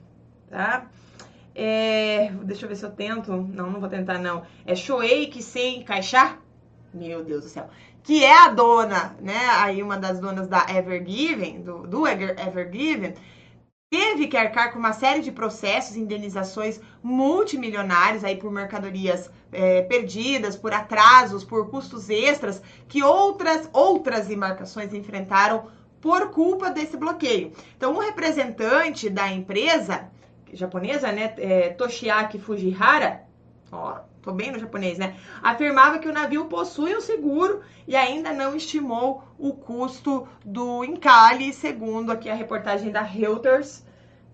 tá? 0.50 0.88
É, 1.60 2.32
deixa 2.44 2.66
eu 2.66 2.70
ver 2.70 2.76
se 2.76 2.86
eu 2.86 2.92
tento. 2.92 3.32
Não, 3.32 3.72
não 3.72 3.80
vou 3.80 3.90
tentar, 3.90 4.20
não. 4.20 4.46
É 4.64 4.76
Shoei 4.76 5.26
Kisei 5.26 5.84
Kaixá? 5.84 6.38
Meu 6.94 7.24
Deus 7.24 7.46
do 7.46 7.50
céu. 7.50 7.68
Que 8.04 8.24
é 8.24 8.46
a 8.46 8.50
dona, 8.50 9.18
né? 9.20 9.40
Aí 9.54 9.82
uma 9.82 9.98
das 9.98 10.20
donas 10.20 10.48
da 10.48 10.68
Evergiven, 10.70 11.62
do, 11.62 11.88
do 11.88 12.08
Evergiven, 12.08 13.16
teve 13.90 14.28
que 14.28 14.38
arcar 14.38 14.72
com 14.72 14.78
uma 14.78 14.94
série 14.94 15.22
de 15.22 15.32
processos 15.32 15.98
indenizações 15.98 16.80
multimilionários 17.02 18.24
aí 18.24 18.36
por 18.36 18.52
mercadorias 18.52 19.32
é, 19.52 19.82
perdidas, 19.82 20.56
por 20.56 20.72
atrasos, 20.72 21.44
por 21.44 21.72
custos 21.72 22.08
extras 22.08 22.62
que 22.88 23.02
outras 23.02 23.68
outras 23.74 24.30
embarcações 24.30 24.94
enfrentaram 24.94 25.70
por 26.00 26.30
culpa 26.30 26.70
desse 26.70 26.96
bloqueio. 26.96 27.52
Então, 27.76 27.96
um 27.96 28.00
representante 28.00 29.10
da 29.10 29.28
empresa 29.32 30.12
japonesa, 30.54 31.12
né, 31.12 31.34
é, 31.38 31.70
Toshiaki 31.70 32.40
Fujihara, 32.40 33.24
ó, 33.72 34.00
tô 34.22 34.32
bem 34.32 34.52
no 34.52 34.60
japonês, 34.60 34.98
né, 34.98 35.16
afirmava 35.42 36.00
que 36.00 36.08
o 36.08 36.14
navio 36.14 36.46
possui 36.46 36.96
um 36.96 37.02
seguro 37.02 37.62
e 37.88 37.96
ainda 37.96 38.34
não 38.34 38.56
estimou 38.56 39.24
o 39.38 39.54
custo 39.54 40.28
do 40.44 40.84
encalhe, 40.84 41.54
segundo 41.54 42.12
aqui 42.12 42.30
a 42.30 42.36
reportagem 42.36 42.92
da 42.92 43.02
Reuters, 43.02 43.86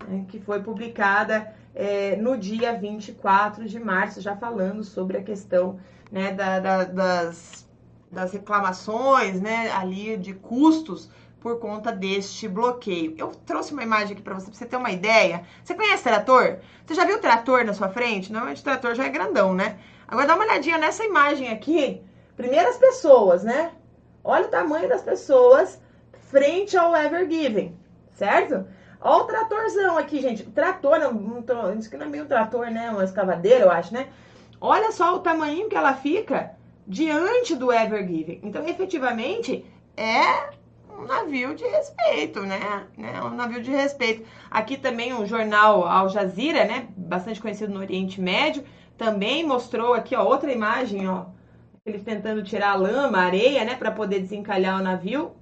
né, 0.08 0.24
que 0.28 0.38
foi 0.40 0.62
publicada 0.62 1.54
é, 1.74 2.16
no 2.16 2.36
dia 2.36 2.72
24 2.74 3.66
de 3.66 3.78
março, 3.80 4.20
já 4.20 4.36
falando 4.36 4.84
sobre 4.84 5.18
a 5.18 5.22
questão 5.22 5.78
né, 6.10 6.32
da, 6.32 6.60
da, 6.60 6.84
das, 6.84 7.68
das 8.10 8.32
reclamações 8.32 9.40
né, 9.40 9.70
ali 9.72 10.16
de 10.16 10.32
custos 10.34 11.10
por 11.44 11.58
conta 11.58 11.92
deste 11.92 12.48
bloqueio. 12.48 13.14
Eu 13.18 13.30
trouxe 13.44 13.74
uma 13.74 13.82
imagem 13.82 14.14
aqui 14.14 14.22
para 14.22 14.32
você, 14.32 14.46
pra 14.46 14.54
você 14.54 14.64
ter 14.64 14.76
uma 14.78 14.90
ideia. 14.90 15.44
Você 15.62 15.74
conhece 15.74 16.02
trator? 16.02 16.56
Você 16.86 16.94
já 16.94 17.04
viu 17.04 17.20
trator 17.20 17.62
na 17.66 17.74
sua 17.74 17.90
frente? 17.90 18.32
Normalmente 18.32 18.62
o 18.62 18.64
trator 18.64 18.94
já 18.94 19.04
é 19.04 19.10
grandão, 19.10 19.52
né? 19.52 19.78
Agora 20.08 20.26
dá 20.26 20.36
uma 20.36 20.44
olhadinha 20.44 20.78
nessa 20.78 21.04
imagem 21.04 21.50
aqui. 21.50 22.00
Primeiras 22.34 22.78
pessoas, 22.78 23.44
né? 23.44 23.72
Olha 24.24 24.46
o 24.46 24.50
tamanho 24.50 24.88
das 24.88 25.02
pessoas 25.02 25.78
frente 26.30 26.78
ao 26.78 26.96
Ever 26.96 27.30
Given, 27.30 27.78
certo? 28.12 28.66
Olha 28.98 29.24
o 29.24 29.26
tratorzão 29.26 29.98
aqui, 29.98 30.22
gente. 30.22 30.44
Trator, 30.44 30.98
não, 30.98 31.12
não, 31.12 31.78
isso 31.78 31.90
que 31.90 31.98
não 31.98 32.06
é 32.06 32.08
meio 32.08 32.24
um 32.24 32.26
trator, 32.26 32.70
né? 32.70 32.88
Uma 32.88 33.04
escavadeira, 33.04 33.66
eu 33.66 33.70
acho, 33.70 33.92
né? 33.92 34.08
Olha 34.58 34.90
só 34.92 35.14
o 35.14 35.18
tamanho 35.18 35.68
que 35.68 35.76
ela 35.76 35.92
fica 35.92 36.52
diante 36.86 37.54
do 37.54 37.70
Ever 37.70 38.00
Given. 38.08 38.40
Então, 38.42 38.66
efetivamente, 38.66 39.62
é 39.94 40.63
um 41.04 41.06
navio 41.06 41.54
de 41.54 41.64
respeito, 41.64 42.40
né? 42.40 42.86
né? 42.96 43.22
Um 43.22 43.30
navio 43.30 43.62
de 43.62 43.70
respeito. 43.70 44.26
Aqui 44.50 44.76
também 44.76 45.12
o 45.12 45.26
jornal 45.26 45.86
Al 45.86 46.08
Jazeera, 46.08 46.64
né? 46.64 46.88
Bastante 46.96 47.40
conhecido 47.40 47.72
no 47.72 47.80
Oriente 47.80 48.20
Médio, 48.20 48.64
também 48.96 49.46
mostrou 49.46 49.92
aqui, 49.92 50.16
ó, 50.16 50.24
outra 50.24 50.50
imagem, 50.50 51.06
ó. 51.08 51.26
Eles 51.84 52.02
tentando 52.02 52.42
tirar 52.42 52.70
a 52.70 52.76
lama, 52.76 53.18
a 53.18 53.24
areia, 53.24 53.64
né? 53.64 53.76
Para 53.76 53.90
poder 53.90 54.20
desencalhar 54.20 54.80
o 54.80 54.82
navio. 54.82 55.32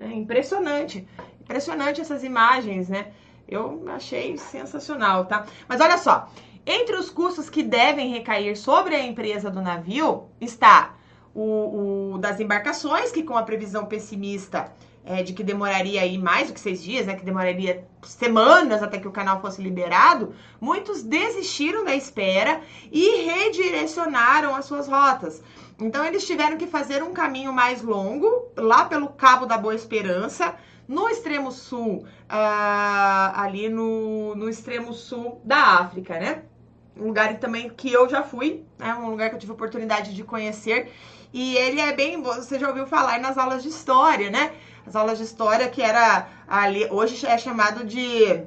É 0.00 0.08
impressionante. 0.08 1.06
Impressionante 1.40 2.00
essas 2.00 2.24
imagens, 2.24 2.88
né? 2.88 3.12
Eu 3.48 3.84
achei 3.88 4.36
sensacional, 4.36 5.26
tá? 5.26 5.46
Mas 5.68 5.80
olha 5.80 5.98
só. 5.98 6.28
Entre 6.66 6.96
os 6.96 7.10
custos 7.10 7.48
que 7.50 7.62
devem 7.62 8.10
recair 8.10 8.56
sobre 8.56 8.94
a 8.94 9.04
empresa 9.04 9.50
do 9.50 9.60
navio 9.60 10.28
está 10.40 10.94
o, 11.34 12.14
o, 12.14 12.18
das 12.18 12.40
embarcações, 12.40 13.10
que 13.10 13.22
com 13.22 13.36
a 13.36 13.42
previsão 13.42 13.86
pessimista 13.86 14.72
é, 15.04 15.22
de 15.22 15.32
que 15.32 15.42
demoraria 15.42 16.00
aí 16.02 16.16
mais 16.16 16.48
do 16.48 16.54
que 16.54 16.60
seis 16.60 16.82
dias, 16.82 17.06
né, 17.06 17.14
que 17.14 17.24
demoraria 17.24 17.84
semanas 18.02 18.82
até 18.82 18.98
que 18.98 19.08
o 19.08 19.12
canal 19.12 19.40
fosse 19.40 19.60
liberado, 19.60 20.34
muitos 20.60 21.02
desistiram 21.02 21.84
da 21.84 21.94
espera 21.94 22.60
e 22.90 23.24
redirecionaram 23.24 24.54
as 24.54 24.64
suas 24.64 24.88
rotas. 24.88 25.42
Então 25.80 26.04
eles 26.04 26.26
tiveram 26.26 26.56
que 26.56 26.66
fazer 26.66 27.02
um 27.02 27.12
caminho 27.12 27.52
mais 27.52 27.82
longo, 27.82 28.48
lá 28.56 28.84
pelo 28.84 29.08
Cabo 29.08 29.46
da 29.46 29.58
Boa 29.58 29.74
Esperança, 29.74 30.54
no 30.86 31.08
extremo 31.08 31.50
sul, 31.50 32.04
uh, 32.30 33.32
ali 33.34 33.68
no, 33.68 34.34
no 34.34 34.48
extremo 34.48 34.92
sul 34.92 35.40
da 35.44 35.78
África, 35.78 36.18
né? 36.18 36.42
Um 36.96 37.06
lugar 37.06 37.34
também 37.38 37.70
que 37.70 37.90
eu 37.90 38.08
já 38.08 38.22
fui, 38.22 38.64
né? 38.78 38.94
Um 38.94 39.08
lugar 39.10 39.30
que 39.30 39.36
eu 39.36 39.38
tive 39.38 39.52
oportunidade 39.52 40.14
de 40.14 40.22
conhecer 40.22 40.92
e 41.32 41.56
ele 41.56 41.80
é 41.80 41.92
bem, 41.92 42.22
você 42.22 42.58
já 42.58 42.68
ouviu 42.68 42.86
falar 42.86 43.18
nas 43.18 43.38
aulas 43.38 43.62
de 43.62 43.68
história, 43.68 44.30
né? 44.30 44.52
As 44.86 44.94
aulas 44.94 45.18
de 45.18 45.24
história 45.24 45.68
que 45.68 45.80
era 45.80 46.28
ali, 46.46 46.86
hoje 46.90 47.24
é 47.26 47.38
chamado 47.38 47.84
de 47.84 48.44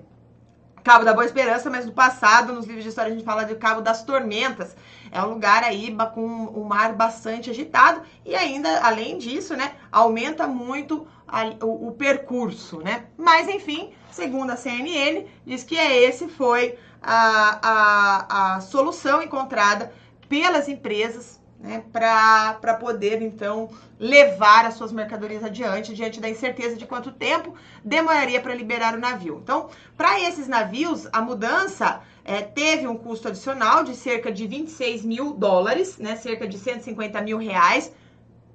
Cabo 0.83 1.03
da 1.03 1.13
Boa 1.13 1.25
Esperança, 1.25 1.67
mas 1.67 1.85
no 1.85 1.93
passado, 1.93 2.53
nos 2.53 2.67
livros 2.67 2.83
de 2.83 2.89
história, 2.89 3.11
a 3.11 3.15
gente 3.15 3.25
fala 3.25 3.43
de 3.43 3.55
Cabo 3.55 3.81
das 3.81 4.03
Tormentas. 4.03 4.75
É 5.11 5.19
um 5.19 5.29
lugar 5.29 5.63
aí 5.63 5.95
com 6.13 6.45
o 6.45 6.63
mar 6.63 6.93
bastante 6.93 7.49
agitado 7.49 8.03
e 8.23 8.35
ainda, 8.35 8.81
além 8.81 9.17
disso, 9.17 9.55
né, 9.55 9.71
aumenta 9.91 10.45
muito 10.45 11.07
a, 11.27 11.45
o, 11.65 11.87
o, 11.87 11.91
percurso, 11.93 12.81
né? 12.81 13.05
Mas, 13.17 13.47
enfim, 13.47 13.93
segundo 14.11 14.51
a 14.51 14.55
CNN, 14.55 15.25
diz 15.43 15.63
que 15.63 15.75
é 15.75 16.03
esse 16.03 16.27
foi 16.27 16.77
a, 17.01 17.59
a, 17.63 18.55
a 18.55 18.61
solução 18.61 19.23
encontrada 19.23 19.91
pelas 20.29 20.67
empresas 20.67 21.39
né, 21.65 21.83
para 21.91 22.75
poder 22.79 23.21
então 23.23 23.69
levar 23.99 24.65
as 24.65 24.75
suas 24.75 24.91
mercadorias 24.91 25.43
adiante, 25.43 25.95
diante 25.95 26.21
da 26.21 26.29
incerteza 26.29 26.75
de 26.75 26.85
quanto 26.85 27.11
tempo 27.11 27.55
demoraria 27.83 28.39
para 28.39 28.53
liberar 28.53 28.93
o 28.93 28.99
navio. 28.99 29.39
Então, 29.41 29.69
para 29.97 30.19
esses 30.19 30.47
navios, 30.47 31.07
a 31.11 31.21
mudança 31.21 32.01
é, 32.23 32.41
teve 32.41 32.87
um 32.87 32.95
custo 32.95 33.29
adicional 33.29 33.83
de 33.83 33.95
cerca 33.95 34.31
de 34.31 34.45
26 34.45 35.03
mil 35.03 35.33
dólares, 35.33 35.97
né, 35.97 36.15
cerca 36.15 36.47
de 36.47 36.57
150 36.57 37.19
mil 37.21 37.39
reais 37.39 37.91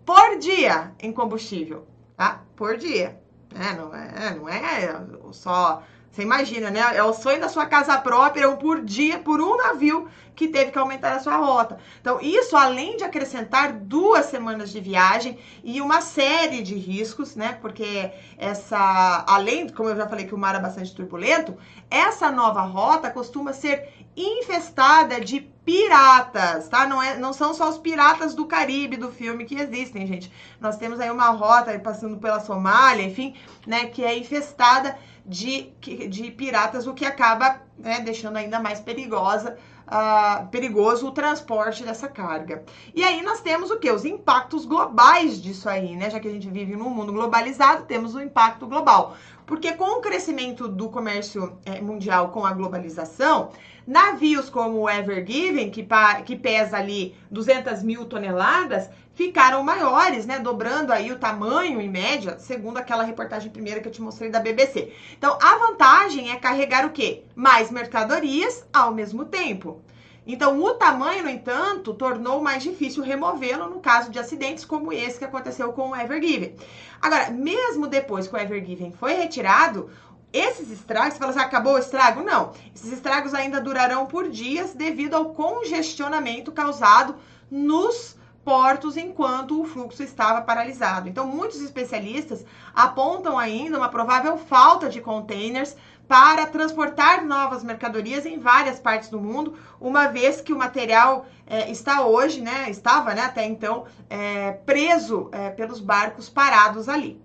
por 0.07 0.39
dia 0.39 0.93
em 1.01 1.13
combustível, 1.13 1.87
tá? 2.17 2.43
Por 2.55 2.77
dia. 2.77 3.21
É, 3.53 3.75
não, 3.75 3.93
é, 3.93 4.35
não 4.37 4.49
é 4.49 5.33
só 5.33 5.83
você 6.11 6.23
imagina, 6.23 6.71
né? 6.71 6.81
É 6.95 7.03
o 7.03 7.13
sonho 7.13 7.41
da 7.41 7.49
sua 7.49 7.67
casa 7.67 7.97
própria, 7.99 8.51
um 8.51 8.57
por 8.57 8.83
dia, 8.83 9.19
por 9.21 9.41
um 9.41 9.57
navio 9.57 10.09
que 10.35 10.49
teve 10.49 10.73
que 10.73 10.79
aumentar 10.79 11.13
a 11.13 11.21
sua 11.21 11.37
rota. 11.37 11.79
Então, 12.01 12.19
isso 12.21 12.57
além 12.57 12.97
de 12.97 13.05
acrescentar 13.05 13.73
duas 13.73 14.27
semanas 14.27 14.71
de 14.71 14.81
viagem 14.81 15.39
e 15.63 15.81
uma 15.81 16.01
série 16.01 16.63
de 16.63 16.75
riscos, 16.75 17.37
né? 17.37 17.59
Porque 17.61 18.11
essa, 18.39 19.25
além, 19.29 19.69
como 19.69 19.91
eu 19.91 19.97
já 19.97 20.09
falei 20.09 20.27
que 20.27 20.35
o 20.35 20.39
mar 20.39 20.55
é 20.55 20.59
bastante 20.59 20.95
turbulento, 20.95 21.57
essa 21.91 22.31
nova 22.31 22.63
rota 22.63 23.11
costuma 23.11 23.53
ser 23.53 23.89
infestada 24.17 25.21
de 25.21 25.50
piratas, 25.71 26.69
tá? 26.69 26.85
Não, 26.85 27.01
é, 27.01 27.17
não 27.17 27.33
são 27.33 27.55
só 27.55 27.69
os 27.69 27.79
piratas 27.79 28.35
do 28.35 28.45
Caribe 28.45 28.97
do 28.97 29.13
filme 29.13 29.45
que 29.45 29.55
existem, 29.55 30.05
gente. 30.05 30.33
Nós 30.61 30.77
temos 30.77 30.99
aí 30.99 31.09
uma 31.13 31.29
rota 31.31 31.79
passando 31.79 32.17
pela 32.17 32.41
Somália, 32.41 33.05
enfim, 33.05 33.37
né? 33.65 33.87
Que 33.87 34.05
é 34.05 34.19
infestada 34.19 34.99
de, 35.25 35.71
de 36.09 36.33
piratas, 36.33 36.89
o 36.89 36.93
que 36.93 37.07
acaba 37.07 37.61
né, 37.79 38.01
deixando 38.01 38.37
ainda 38.37 38.59
mais 38.59 38.81
perigosa 38.81 39.57
uh, 39.91 40.47
perigoso 40.49 41.07
o 41.07 41.13
transporte 41.13 41.85
dessa 41.85 42.09
carga. 42.09 42.65
E 42.93 43.05
aí 43.05 43.23
nós 43.23 43.41
temos 43.41 43.71
o 43.71 43.79
que? 43.79 43.91
Os 43.91 44.05
impactos 44.05 44.65
globais 44.65 45.41
disso 45.41 45.69
aí, 45.69 45.95
né? 45.97 46.09
Já 46.11 46.19
que 46.19 46.29
a 46.29 46.33
gente 46.33 46.49
vive 46.49 46.77
num 46.77 46.91
mundo 46.91 47.13
globalizado, 47.13 47.85
temos 47.85 48.15
o 48.15 48.21
impacto 48.21 48.67
global. 48.67 49.17
Porque 49.47 49.73
com 49.73 49.99
o 49.99 50.01
crescimento 50.01 50.69
do 50.69 50.89
comércio 50.89 51.59
é, 51.65 51.81
mundial 51.81 52.29
com 52.31 52.47
a 52.47 52.53
globalização, 52.53 53.51
navios 53.87 54.51
como 54.51 54.79
o 54.79 54.91
Ever 54.91 55.25
Given, 55.27 55.71
que, 55.71 55.87
que 56.25 56.37
pesa 56.37 56.77
ali 56.77 57.15
200 57.31 57.83
mil 57.83 58.05
toneladas, 58.05 58.89
ficaram 59.15 59.63
maiores, 59.63 60.25
né? 60.25 60.39
Dobrando 60.39 60.93
aí 60.93 61.13
o 61.13 61.19
tamanho 61.19 61.81
em 61.81 61.89
média, 61.89 62.39
segundo 62.39 62.79
aquela 62.79 63.03
reportagem 63.03 63.51
primeira 63.51 63.81
que 63.81 63.89
eu 63.89 63.93
te 63.93 64.01
mostrei 64.01 64.31
da 64.31 64.41
BBC. 64.41 64.93
Então, 65.17 65.39
a 65.43 65.57
vantagem 65.57 66.31
é 66.31 66.37
carregar 66.37 66.87
o 66.87 66.91
quê? 66.91 67.25
Mais 67.35 67.71
mercadorias 67.71 68.67
ao 68.73 68.95
mesmo 68.95 69.25
tempo. 69.25 69.83
Então, 70.27 70.63
o 70.63 70.75
tamanho, 70.75 71.25
no 71.25 71.31
entanto, 71.31 71.95
tornou 71.95 72.41
mais 72.41 72.63
difícil 72.63 73.03
removê-lo 73.03 73.69
no 73.69 73.81
caso 73.81 74.11
de 74.11 74.19
acidentes 74.19 74.65
como 74.65 74.93
esse 74.93 75.19
que 75.19 75.25
aconteceu 75.25 75.73
com 75.73 75.91
o 75.91 75.97
Evergiven. 75.97 76.55
Agora, 77.01 77.31
mesmo 77.31 77.89
depois 77.89 78.29
que 78.29 78.35
o 78.35 78.39
Evergiven 78.39 78.93
foi 78.93 79.15
retirado, 79.15 79.91
esses 80.33 80.71
estragos, 80.71 81.15
você 81.15 81.19
fala 81.19 81.31
assim, 81.31 81.41
acabou 81.41 81.75
o 81.75 81.79
estrago? 81.79 82.23
Não. 82.23 82.53
Esses 82.75 82.93
estragos 82.93 83.35
ainda 83.35 83.61
durarão 83.61 84.07
por 84.07 84.29
dias 84.29 84.75
devido 84.75 85.15
ao 85.15 85.35
congestionamento 85.35 86.53
causado 86.53 87.17
nos 87.51 88.17
portos 88.45 88.97
enquanto 88.97 89.61
o 89.61 89.65
fluxo 89.65 90.03
estava 90.03 90.41
paralisado. 90.43 91.09
Então, 91.09 91.27
muitos 91.27 91.61
especialistas 91.61 92.45
apontam 92.75 93.39
ainda 93.39 93.77
uma 93.77 93.89
provável 93.89 94.39
falta 94.39 94.89
de 94.89 95.01
containers 95.01 95.77
para 96.09 96.47
transportar 96.47 97.25
novas 97.25 97.63
mercadorias 97.63 98.27
em 98.27 98.39
várias 98.39 98.81
partes 98.81 99.09
do 99.09 99.21
mundo, 99.21 99.57
uma 99.81 100.09
vez 100.09 100.41
que 100.41 100.53
o 100.53 100.59
material 100.59 101.27
é, 101.47 101.71
está 101.71 102.05
hoje, 102.05 102.41
né, 102.41 102.69
estava 102.69 103.15
né, 103.15 103.23
até 103.23 103.45
então 103.47 103.85
é, 104.09 104.51
preso 104.67 105.29
é, 105.31 105.51
pelos 105.51 105.79
barcos 105.79 106.29
parados 106.29 106.89
ali. 106.89 107.23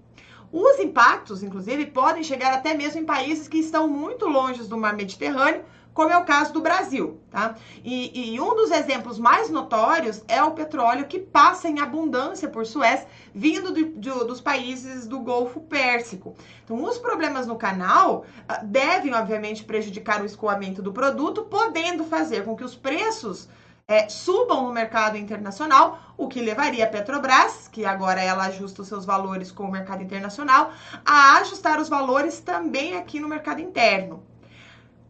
Os 0.57 0.79
impactos, 0.79 1.43
inclusive, 1.43 1.87
podem 1.87 2.23
chegar 2.23 2.53
até 2.53 2.73
mesmo 2.73 3.01
em 3.01 3.05
países 3.05 3.45
que 3.45 3.57
estão 3.57 3.89
muito 3.89 4.25
longe 4.25 4.63
do 4.63 4.77
mar 4.77 4.95
Mediterrâneo, 4.95 5.65
como 5.93 6.11
é 6.11 6.17
o 6.17 6.23
caso 6.23 6.53
do 6.53 6.61
Brasil, 6.61 7.19
tá? 7.29 7.55
E, 7.83 8.33
e, 8.33 8.39
um 8.39 8.55
dos 8.55 8.71
exemplos 8.71 9.19
mais 9.19 9.49
notórios 9.49 10.23
é 10.29 10.41
o 10.41 10.51
petróleo 10.51 11.07
que 11.07 11.19
passa 11.19 11.67
em 11.67 11.81
abundância 11.81 12.47
por 12.47 12.65
Suez, 12.65 13.05
vindo 13.33 13.73
dos 13.73 14.39
países 14.39 15.05
do 15.05 15.19
Golfo 15.19 15.59
Pérsico. 15.59 16.33
Então, 16.63 16.81
os 16.81 16.97
problemas 16.97 17.45
no 17.45 17.57
canal 17.57 18.23
uh, 18.49 18.65
devem, 18.65 19.13
obviamente, 19.13 19.65
prejudicar 19.65 20.21
o 20.21 20.25
escoamento 20.25 20.81
do 20.81 20.93
produto, 20.93 21.43
podendo 21.43 22.05
fazer 22.05 22.45
com 22.45 22.55
que 22.55 22.63
os 22.63 22.75
preços 22.75 23.49
é, 23.87 24.09
subam 24.09 24.65
no 24.65 24.73
mercado 24.73 25.15
internacional, 25.15 25.99
o 26.17 26.27
que 26.27 26.41
levaria 26.41 26.85
a 26.85 26.89
Petrobras, 26.89 27.67
que 27.67 27.85
agora 27.85 28.21
ela 28.21 28.45
ajusta 28.45 28.81
os 28.81 28.87
seus 28.87 29.05
valores 29.05 29.51
com 29.51 29.63
o 29.63 29.71
mercado 29.71 30.01
internacional, 30.01 30.71
a 31.05 31.37
ajustar 31.37 31.79
os 31.79 31.87
valores 31.87 32.39
também 32.39 32.97
aqui 32.97 33.19
no 33.19 33.27
mercado 33.27 33.61
interno. 33.61 34.23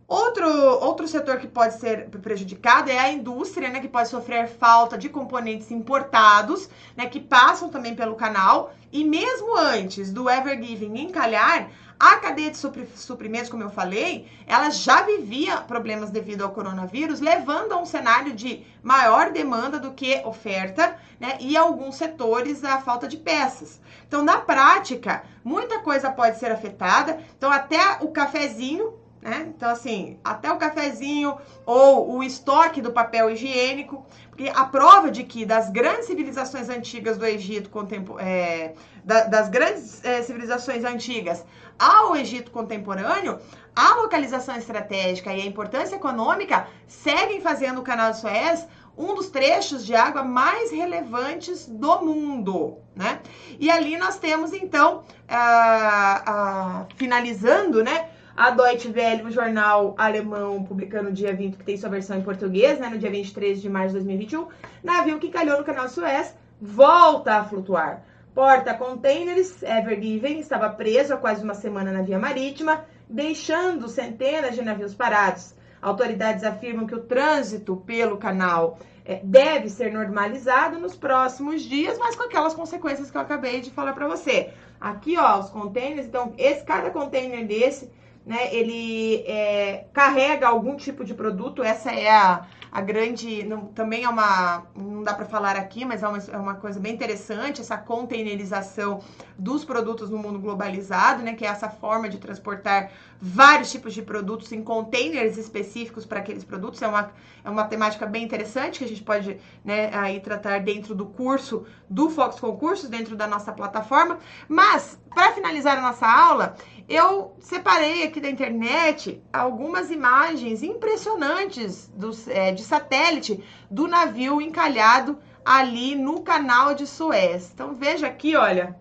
Outro, 0.08 0.48
outro 0.82 1.08
setor 1.08 1.40
que 1.40 1.48
pode 1.48 1.80
ser 1.80 2.10
prejudicado 2.10 2.92
é 2.92 3.00
a 3.00 3.12
indústria, 3.12 3.70
né, 3.70 3.80
que 3.80 3.88
pode 3.88 4.08
sofrer 4.08 4.48
falta 4.48 4.98
de 4.98 5.10
componentes 5.10 5.72
importados, 5.72 6.70
né, 6.96 7.08
que 7.08 7.20
passam 7.20 7.70
também 7.70 7.96
pelo 7.96 8.14
canal. 8.16 8.74
E 8.92 9.04
mesmo 9.04 9.58
antes 9.58 10.14
do 10.14 10.30
Ever 10.30 10.62
Giving 10.62 11.00
encalhar, 11.00 11.72
a 12.00 12.18
cadeia 12.18 12.52
de 12.52 12.58
suprimentos, 12.58 13.50
como 13.50 13.64
eu 13.64 13.70
falei, 13.70 14.28
ela 14.46 14.70
já 14.70 15.02
vivia 15.04 15.58
problemas 15.58 16.12
devido 16.12 16.44
ao 16.44 16.52
coronavírus, 16.52 17.20
levando 17.20 17.72
a 17.72 17.78
um 17.78 17.86
cenário 17.86 18.34
de 18.34 18.66
maior 18.84 19.32
demanda 19.32 19.80
do 19.80 19.92
que 19.92 20.22
oferta, 20.26 20.98
né, 21.20 21.38
e 21.40 21.56
alguns 21.56 21.96
setores 21.96 22.64
a 22.64 22.82
falta 22.82 23.08
de 23.08 23.18
peças. 23.18 23.80
Então, 24.08 24.24
na 24.24 24.38
prática, 24.38 25.24
muita 25.44 25.80
coisa 25.80 26.12
pode 26.12 26.38
ser 26.38 26.52
afetada. 26.52 27.20
Então, 27.38 27.52
até 27.52 27.98
o 28.02 28.10
cafezinho 28.10 28.94
né? 29.26 29.52
Então, 29.58 29.68
assim, 29.72 30.20
até 30.24 30.54
o 30.54 30.58
cafezinho 30.58 31.36
ou 31.66 32.18
o 32.18 32.24
estoque 32.24 32.80
do 32.80 32.92
papel 32.92 33.32
higiênico, 33.32 34.06
porque 34.30 34.52
a 34.54 34.66
prova 34.66 35.10
de 35.10 35.24
que 35.24 35.44
das 35.48 35.72
grandes 35.72 36.06
civilizações 36.06 36.70
antigas 36.70 37.18
do 37.18 37.26
Egito 37.26 37.72
é, 38.20 38.74
das 39.04 39.50
grandes 39.50 40.06
é, 40.06 40.22
civilizações 40.22 40.84
antigas 40.84 41.44
ao 41.78 42.16
Egito 42.16 42.52
contemporâneo, 42.52 43.40
a 43.76 43.96
localização 43.96 44.56
estratégica 44.56 45.34
e 45.34 45.42
a 45.42 45.46
importância 45.46 45.96
econômica 45.96 46.68
seguem 46.88 47.42
fazendo 47.42 47.80
o 47.82 47.84
Canal 47.84 48.12
de 48.12 48.20
Suez 48.20 48.68
um 48.98 49.14
dos 49.14 49.30
trechos 49.30 49.86
de 49.86 49.94
água 49.94 50.24
mais 50.24 50.72
relevantes 50.72 51.68
do 51.68 52.02
mundo, 52.02 52.78
né? 52.96 53.20
E 53.60 53.70
ali 53.70 53.98
nós 53.98 54.18
temos 54.18 54.54
então, 54.54 55.04
ah, 55.28 56.24
ah, 56.26 56.86
finalizando, 56.96 57.84
né? 57.84 58.10
A 58.38 58.52
Deutsche 58.52 58.90
Welle, 58.90 59.24
o 59.24 59.32
jornal 59.32 59.96
alemão, 59.98 60.64
publicando 60.64 61.10
no 61.10 61.16
dia 61.16 61.34
20, 61.34 61.58
que 61.58 61.64
tem 61.64 61.78
sua 61.78 61.90
versão 61.90 62.18
em 62.18 62.22
português, 62.22 62.80
né, 62.80 62.90
no 62.90 62.98
dia 62.98 63.10
23 63.10 63.62
de 63.62 63.70
março 63.70 63.90
de 63.90 63.94
2021, 63.94 64.48
navio 64.84 65.20
que 65.20 65.30
calhou 65.30 65.58
no 65.58 65.64
canal 65.64 65.88
Suez 65.88 66.36
volta 66.62 67.36
a 67.36 67.46
flutuar. 67.46 68.04
Porta 68.36 68.74
containers 68.74 69.64
Ever 69.64 69.98
Given 69.98 70.40
estava 70.40 70.70
preso 70.70 71.14
há 71.14 71.18
quase 71.18 71.42
uma 71.42 71.54
semana 71.54 71.90
na 71.90 72.02
via 72.02 72.20
marítima, 72.20 72.84
deixando 73.10 73.88
centenas 73.88 74.56
de 74.56 74.62
navios 74.62 74.94
parados. 74.94 75.56
Autoridades 75.82 76.44
afirmam 76.44 76.86
que 76.86 76.94
o 76.94 77.04
trânsito 77.04 77.78
pelo 77.78 78.18
canal 78.18 78.78
é, 79.06 79.22
deve 79.24 79.70
ser 79.70 79.94
normalizado 79.94 80.78
nos 80.78 80.98
próximos 80.98 81.62
dias, 81.62 81.98
mas 81.98 82.18
com 82.18 82.24
aquelas 82.24 82.54
consequências 82.54 83.10
que 83.10 83.16
eu 83.16 83.22
acabei 83.22 83.62
de 83.62 83.72
falar 83.72 83.94
para 83.94 84.06
você. 84.06 84.52
Aqui, 84.82 85.18
ó, 85.18 85.40
os 85.40 85.50
containers. 85.50 86.06
Então, 86.06 86.34
esse 86.38 86.66
cada 86.66 86.90
container 86.90 87.48
desse 87.48 87.90
né, 88.26 88.54
ele 88.54 89.24
é, 89.28 89.86
carrega 89.94 90.48
algum 90.48 90.76
tipo 90.76 91.06
de 91.06 91.14
produto, 91.14 91.64
essa 91.64 91.92
é 91.92 92.10
a, 92.10 92.46
a 92.76 92.82
grande, 92.82 93.42
não, 93.46 93.68
também 93.68 94.04
é 94.04 94.10
uma, 94.10 94.66
não 94.76 95.02
dá 95.02 95.14
para 95.14 95.24
falar 95.24 95.56
aqui, 95.56 95.86
mas 95.86 96.04
é 96.04 96.08
uma, 96.10 96.18
é 96.18 96.38
uma 96.38 96.56
coisa 96.56 96.78
bem 96.78 96.94
interessante, 96.94 97.62
essa 97.62 97.78
containerização 97.78 99.02
dos 99.40 99.64
produtos 99.64 100.10
no 100.10 100.18
mundo 100.18 100.38
globalizado, 100.40 101.24
né, 101.24 101.36
que 101.36 101.46
é 101.46 101.48
essa 101.48 101.70
forma 101.70 102.10
de 102.10 102.18
transportar 102.18 102.92
vários 103.18 103.72
tipos 103.72 103.94
de 103.94 104.02
produtos 104.02 104.52
em 104.52 104.62
containers 104.62 105.38
específicos 105.38 106.06
para 106.06 106.20
aqueles 106.20 106.44
produtos, 106.44 106.82
é 106.82 106.88
uma, 106.90 107.12
é 107.46 107.50
uma 107.50 107.64
temática 107.64 108.06
bem 108.06 108.26
interessante 108.26 108.80
que 108.80 108.84
a 108.84 108.90
gente 108.90 109.04
pode, 109.04 109.40
né, 109.64 109.90
aí 109.96 110.20
tratar 110.20 110.60
dentro 110.60 110.94
do 110.94 111.06
curso 111.06 111.66
do 111.90 112.10
Fox 112.10 112.42
Concursos, 112.42 112.90
dentro 112.90 113.16
da 113.16 113.26
nossa 113.26 113.54
plataforma, 113.54 114.20
mas, 114.50 115.00
para 115.14 115.32
finalizar 115.32 115.78
a 115.78 115.82
nossa 115.82 116.06
aula, 116.06 116.58
eu 116.88 117.36
separei 117.40 118.04
aqui 118.04 118.20
da 118.20 118.30
internet 118.30 119.24
algumas 119.34 119.90
imagens 119.90 120.62
impressionantes 120.62 121.90
dos, 121.96 122.28
é, 122.28 122.52
de 122.52 122.65
satélite 122.66 123.44
do 123.70 123.88
navio 123.88 124.42
encalhado 124.42 125.18
ali 125.46 125.96
no 125.96 126.22
canal 126.22 126.74
de 126.74 126.86
Suez. 126.88 127.52
Então 127.54 127.76
veja 127.76 128.08
aqui, 128.08 128.36
olha, 128.36 128.76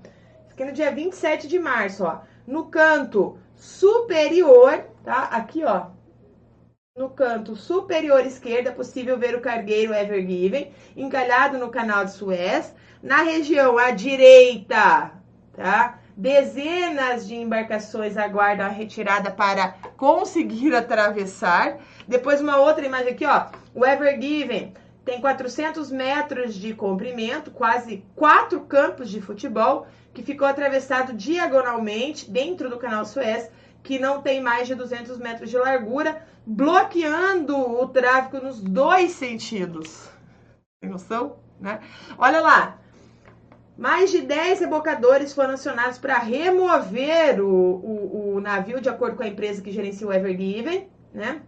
aqui 0.50 0.64
no 0.64 0.72
dia 0.72 0.90
27 0.90 1.46
de 1.46 1.58
março, 1.58 2.04
ó, 2.04 2.20
no 2.46 2.66
canto 2.66 3.38
superior, 3.54 4.84
tá? 5.04 5.24
Aqui, 5.24 5.64
ó, 5.64 5.86
no 6.96 7.10
canto 7.10 7.56
superior 7.56 8.24
esquerdo 8.24 8.68
é 8.68 8.70
possível 8.70 9.18
ver 9.18 9.34
o 9.34 9.40
cargueiro 9.40 9.92
Ever 9.92 10.24
Given 10.24 10.72
encalhado 10.96 11.58
no 11.58 11.68
canal 11.68 12.04
de 12.04 12.12
Suez. 12.12 12.72
Na 13.02 13.22
região 13.22 13.76
à 13.76 13.90
direita, 13.90 15.10
tá? 15.52 15.98
Dezenas 16.16 17.26
de 17.26 17.34
embarcações 17.34 18.16
aguardam 18.16 18.66
a 18.66 18.68
retirada 18.68 19.32
para 19.32 19.74
conseguir 19.96 20.72
atravessar. 20.72 21.78
Depois 22.06 22.40
uma 22.40 22.58
outra 22.58 22.86
imagem 22.86 23.12
aqui, 23.12 23.26
ó. 23.26 23.46
O 23.74 23.84
Ever 23.84 24.20
Given 24.20 24.72
tem 25.04 25.20
400 25.20 25.90
metros 25.90 26.54
de 26.54 26.72
comprimento, 26.72 27.50
quase 27.50 28.04
quatro 28.14 28.60
campos 28.60 29.10
de 29.10 29.20
futebol, 29.20 29.86
que 30.14 30.22
ficou 30.22 30.46
atravessado 30.46 31.12
diagonalmente 31.12 32.30
dentro 32.30 32.70
do 32.70 32.78
canal 32.78 33.04
Suez, 33.04 33.50
que 33.82 33.98
não 33.98 34.22
tem 34.22 34.40
mais 34.40 34.66
de 34.68 34.74
200 34.74 35.18
metros 35.18 35.50
de 35.50 35.58
largura, 35.58 36.24
bloqueando 36.46 37.56
o 37.56 37.86
tráfego 37.88 38.44
nos 38.44 38.62
dois 38.62 39.10
sentidos. 39.10 40.08
Tem 40.80 40.88
noção? 40.88 41.36
Né? 41.60 41.80
Olha 42.16 42.40
lá, 42.40 42.78
mais 43.76 44.10
de 44.10 44.22
10 44.22 44.60
rebocadores 44.60 45.34
foram 45.34 45.54
acionados 45.54 45.98
para 45.98 46.18
remover 46.18 47.40
o, 47.40 47.48
o, 47.48 48.34
o, 48.36 48.40
navio, 48.40 48.80
de 48.80 48.88
acordo 48.88 49.16
com 49.16 49.22
a 49.24 49.28
empresa 49.28 49.60
que 49.60 49.72
gerencia 49.72 50.06
o 50.06 50.12
Ever 50.12 50.38
Given, 50.38 50.88
né? 51.12 51.42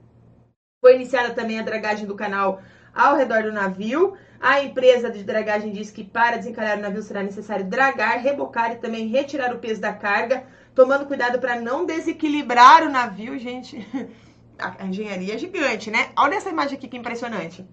Foi 0.86 0.94
iniciada 0.94 1.34
também 1.34 1.58
a 1.58 1.64
dragagem 1.64 2.06
do 2.06 2.14
canal 2.14 2.62
ao 2.94 3.16
redor 3.16 3.42
do 3.42 3.50
navio. 3.50 4.16
A 4.38 4.62
empresa 4.62 5.10
de 5.10 5.24
dragagem 5.24 5.72
diz 5.72 5.90
que 5.90 6.04
para 6.04 6.36
desencalhar 6.36 6.78
o 6.78 6.80
navio 6.80 7.02
será 7.02 7.24
necessário 7.24 7.64
dragar, 7.64 8.20
rebocar 8.20 8.70
e 8.70 8.76
também 8.76 9.08
retirar 9.08 9.52
o 9.52 9.58
peso 9.58 9.80
da 9.80 9.92
carga, 9.92 10.44
tomando 10.76 11.06
cuidado 11.06 11.40
para 11.40 11.60
não 11.60 11.84
desequilibrar 11.84 12.84
o 12.84 12.88
navio, 12.88 13.36
gente. 13.36 13.84
a 14.56 14.86
engenharia 14.86 15.34
é 15.34 15.38
gigante, 15.38 15.90
né? 15.90 16.10
Olha 16.16 16.36
essa 16.36 16.50
imagem 16.50 16.78
aqui 16.78 16.86
que 16.86 16.96
impressionante. 16.96 17.66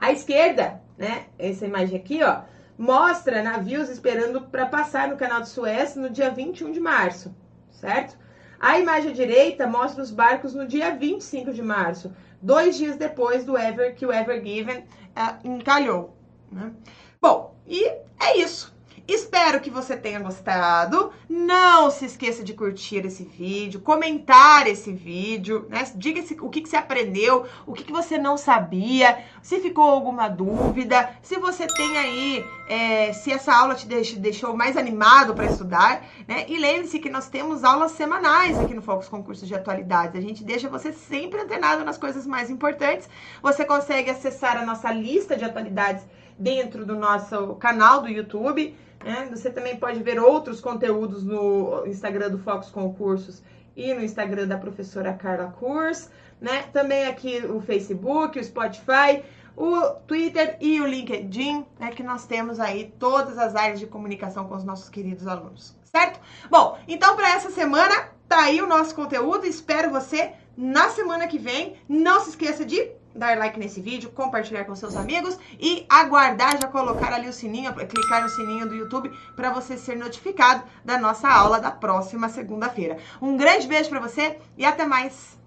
À 0.00 0.12
esquerda, 0.12 0.80
né? 0.96 1.26
Essa 1.36 1.66
imagem 1.66 1.98
aqui, 1.98 2.22
ó, 2.22 2.42
mostra 2.78 3.42
navios 3.42 3.88
esperando 3.88 4.42
para 4.42 4.66
passar 4.66 5.08
no 5.08 5.16
canal 5.16 5.40
de 5.40 5.48
Suez 5.48 5.96
no 5.96 6.08
dia 6.08 6.30
21 6.30 6.70
de 6.70 6.78
março, 6.78 7.34
certo? 7.68 8.16
A 8.60 8.78
imagem 8.78 9.12
à 9.12 9.14
direita 9.14 9.66
mostra 9.66 10.02
os 10.02 10.10
barcos 10.10 10.54
no 10.54 10.66
dia 10.66 10.94
25 10.94 11.52
de 11.52 11.62
março, 11.62 12.12
dois 12.42 12.76
dias 12.76 12.96
depois 12.96 13.44
do 13.44 13.56
Ever 13.56 13.94
que 13.94 14.04
o 14.04 14.12
Ever 14.12 14.44
Given 14.44 14.78
uh, 14.78 15.48
encalhou. 15.48 16.16
Né? 16.50 16.72
Bom, 17.20 17.54
e 17.66 17.84
é 18.20 18.38
isso. 18.38 18.76
Espero 19.08 19.58
que 19.58 19.70
você 19.70 19.96
tenha 19.96 20.20
gostado. 20.20 21.10
Não 21.26 21.90
se 21.90 22.04
esqueça 22.04 22.44
de 22.44 22.52
curtir 22.52 23.06
esse 23.06 23.24
vídeo, 23.24 23.80
comentar 23.80 24.66
esse 24.66 24.92
vídeo, 24.92 25.66
né? 25.70 25.90
Diga 25.94 26.22
o 26.42 26.50
que, 26.50 26.60
que 26.60 26.68
você 26.68 26.76
aprendeu, 26.76 27.46
o 27.66 27.72
que, 27.72 27.84
que 27.84 27.92
você 27.92 28.18
não 28.18 28.36
sabia, 28.36 29.18
se 29.40 29.60
ficou 29.60 29.84
alguma 29.84 30.28
dúvida, 30.28 31.08
se 31.22 31.38
você 31.38 31.66
tem 31.66 31.96
aí, 31.96 32.44
é, 32.68 33.14
se 33.14 33.32
essa 33.32 33.50
aula 33.50 33.74
te 33.74 33.86
deixou 34.18 34.54
mais 34.54 34.76
animado 34.76 35.32
para 35.32 35.46
estudar, 35.46 36.04
né? 36.26 36.44
E 36.46 36.58
lembre-se 36.58 36.98
que 36.98 37.08
nós 37.08 37.30
temos 37.30 37.64
aulas 37.64 37.92
semanais 37.92 38.58
aqui 38.58 38.74
no 38.74 38.82
Focus 38.82 39.08
Concursos 39.08 39.48
de 39.48 39.54
Atualidades. 39.54 40.16
A 40.16 40.20
gente 40.20 40.44
deixa 40.44 40.68
você 40.68 40.92
sempre 40.92 41.40
antenado 41.40 41.82
nas 41.82 41.96
coisas 41.96 42.26
mais 42.26 42.50
importantes. 42.50 43.08
Você 43.42 43.64
consegue 43.64 44.10
acessar 44.10 44.58
a 44.58 44.66
nossa 44.66 44.92
lista 44.92 45.34
de 45.34 45.46
atualidades 45.46 46.04
dentro 46.38 46.86
do 46.86 46.94
nosso 46.94 47.54
canal 47.56 48.02
do 48.02 48.08
YouTube. 48.08 48.74
Né? 49.04 49.28
Você 49.30 49.50
também 49.50 49.76
pode 49.76 50.02
ver 50.02 50.20
outros 50.20 50.60
conteúdos 50.60 51.24
no 51.24 51.84
Instagram 51.86 52.30
do 52.30 52.38
Focus 52.38 52.70
Concursos 52.70 53.42
e 53.76 53.92
no 53.94 54.02
Instagram 54.02 54.46
da 54.46 54.58
professora 54.58 55.12
Carla 55.12 55.52
Kurs. 55.58 56.10
Né? 56.40 56.64
Também 56.72 57.06
aqui 57.06 57.44
o 57.44 57.60
Facebook, 57.60 58.38
o 58.38 58.44
Spotify, 58.44 59.22
o 59.56 59.80
Twitter 60.06 60.56
e 60.60 60.80
o 60.80 60.86
LinkedIn, 60.86 61.66
né? 61.80 61.90
que 61.90 62.02
nós 62.02 62.26
temos 62.26 62.60
aí 62.60 62.94
todas 62.98 63.36
as 63.38 63.56
áreas 63.56 63.80
de 63.80 63.86
comunicação 63.86 64.46
com 64.46 64.54
os 64.54 64.64
nossos 64.64 64.88
queridos 64.88 65.26
alunos, 65.26 65.76
certo? 65.82 66.20
Bom, 66.48 66.78
então 66.86 67.16
para 67.16 67.30
essa 67.30 67.50
semana 67.50 68.10
tá 68.28 68.44
aí 68.44 68.62
o 68.62 68.68
nosso 68.68 68.94
conteúdo. 68.94 69.46
Espero 69.46 69.90
você 69.90 70.32
na 70.56 70.90
semana 70.90 71.26
que 71.26 71.38
vem. 71.38 71.76
Não 71.88 72.20
se 72.20 72.30
esqueça 72.30 72.64
de 72.64 72.88
dar 73.18 73.36
like 73.36 73.58
nesse 73.58 73.80
vídeo, 73.80 74.10
compartilhar 74.10 74.64
com 74.64 74.74
seus 74.74 74.96
amigos 74.96 75.38
e 75.58 75.84
aguardar, 75.88 76.58
já 76.60 76.68
colocar 76.68 77.12
ali 77.12 77.28
o 77.28 77.32
sininho, 77.32 77.74
clicar 77.74 78.22
no 78.22 78.28
sininho 78.28 78.68
do 78.68 78.74
YouTube 78.74 79.10
para 79.36 79.50
você 79.50 79.76
ser 79.76 79.96
notificado 79.96 80.62
da 80.84 80.96
nossa 80.98 81.28
aula 81.28 81.60
da 81.60 81.70
próxima 81.70 82.28
segunda-feira. 82.28 82.98
Um 83.20 83.36
grande 83.36 83.66
beijo 83.66 83.90
para 83.90 84.00
você 84.00 84.38
e 84.56 84.64
até 84.64 84.86
mais! 84.86 85.37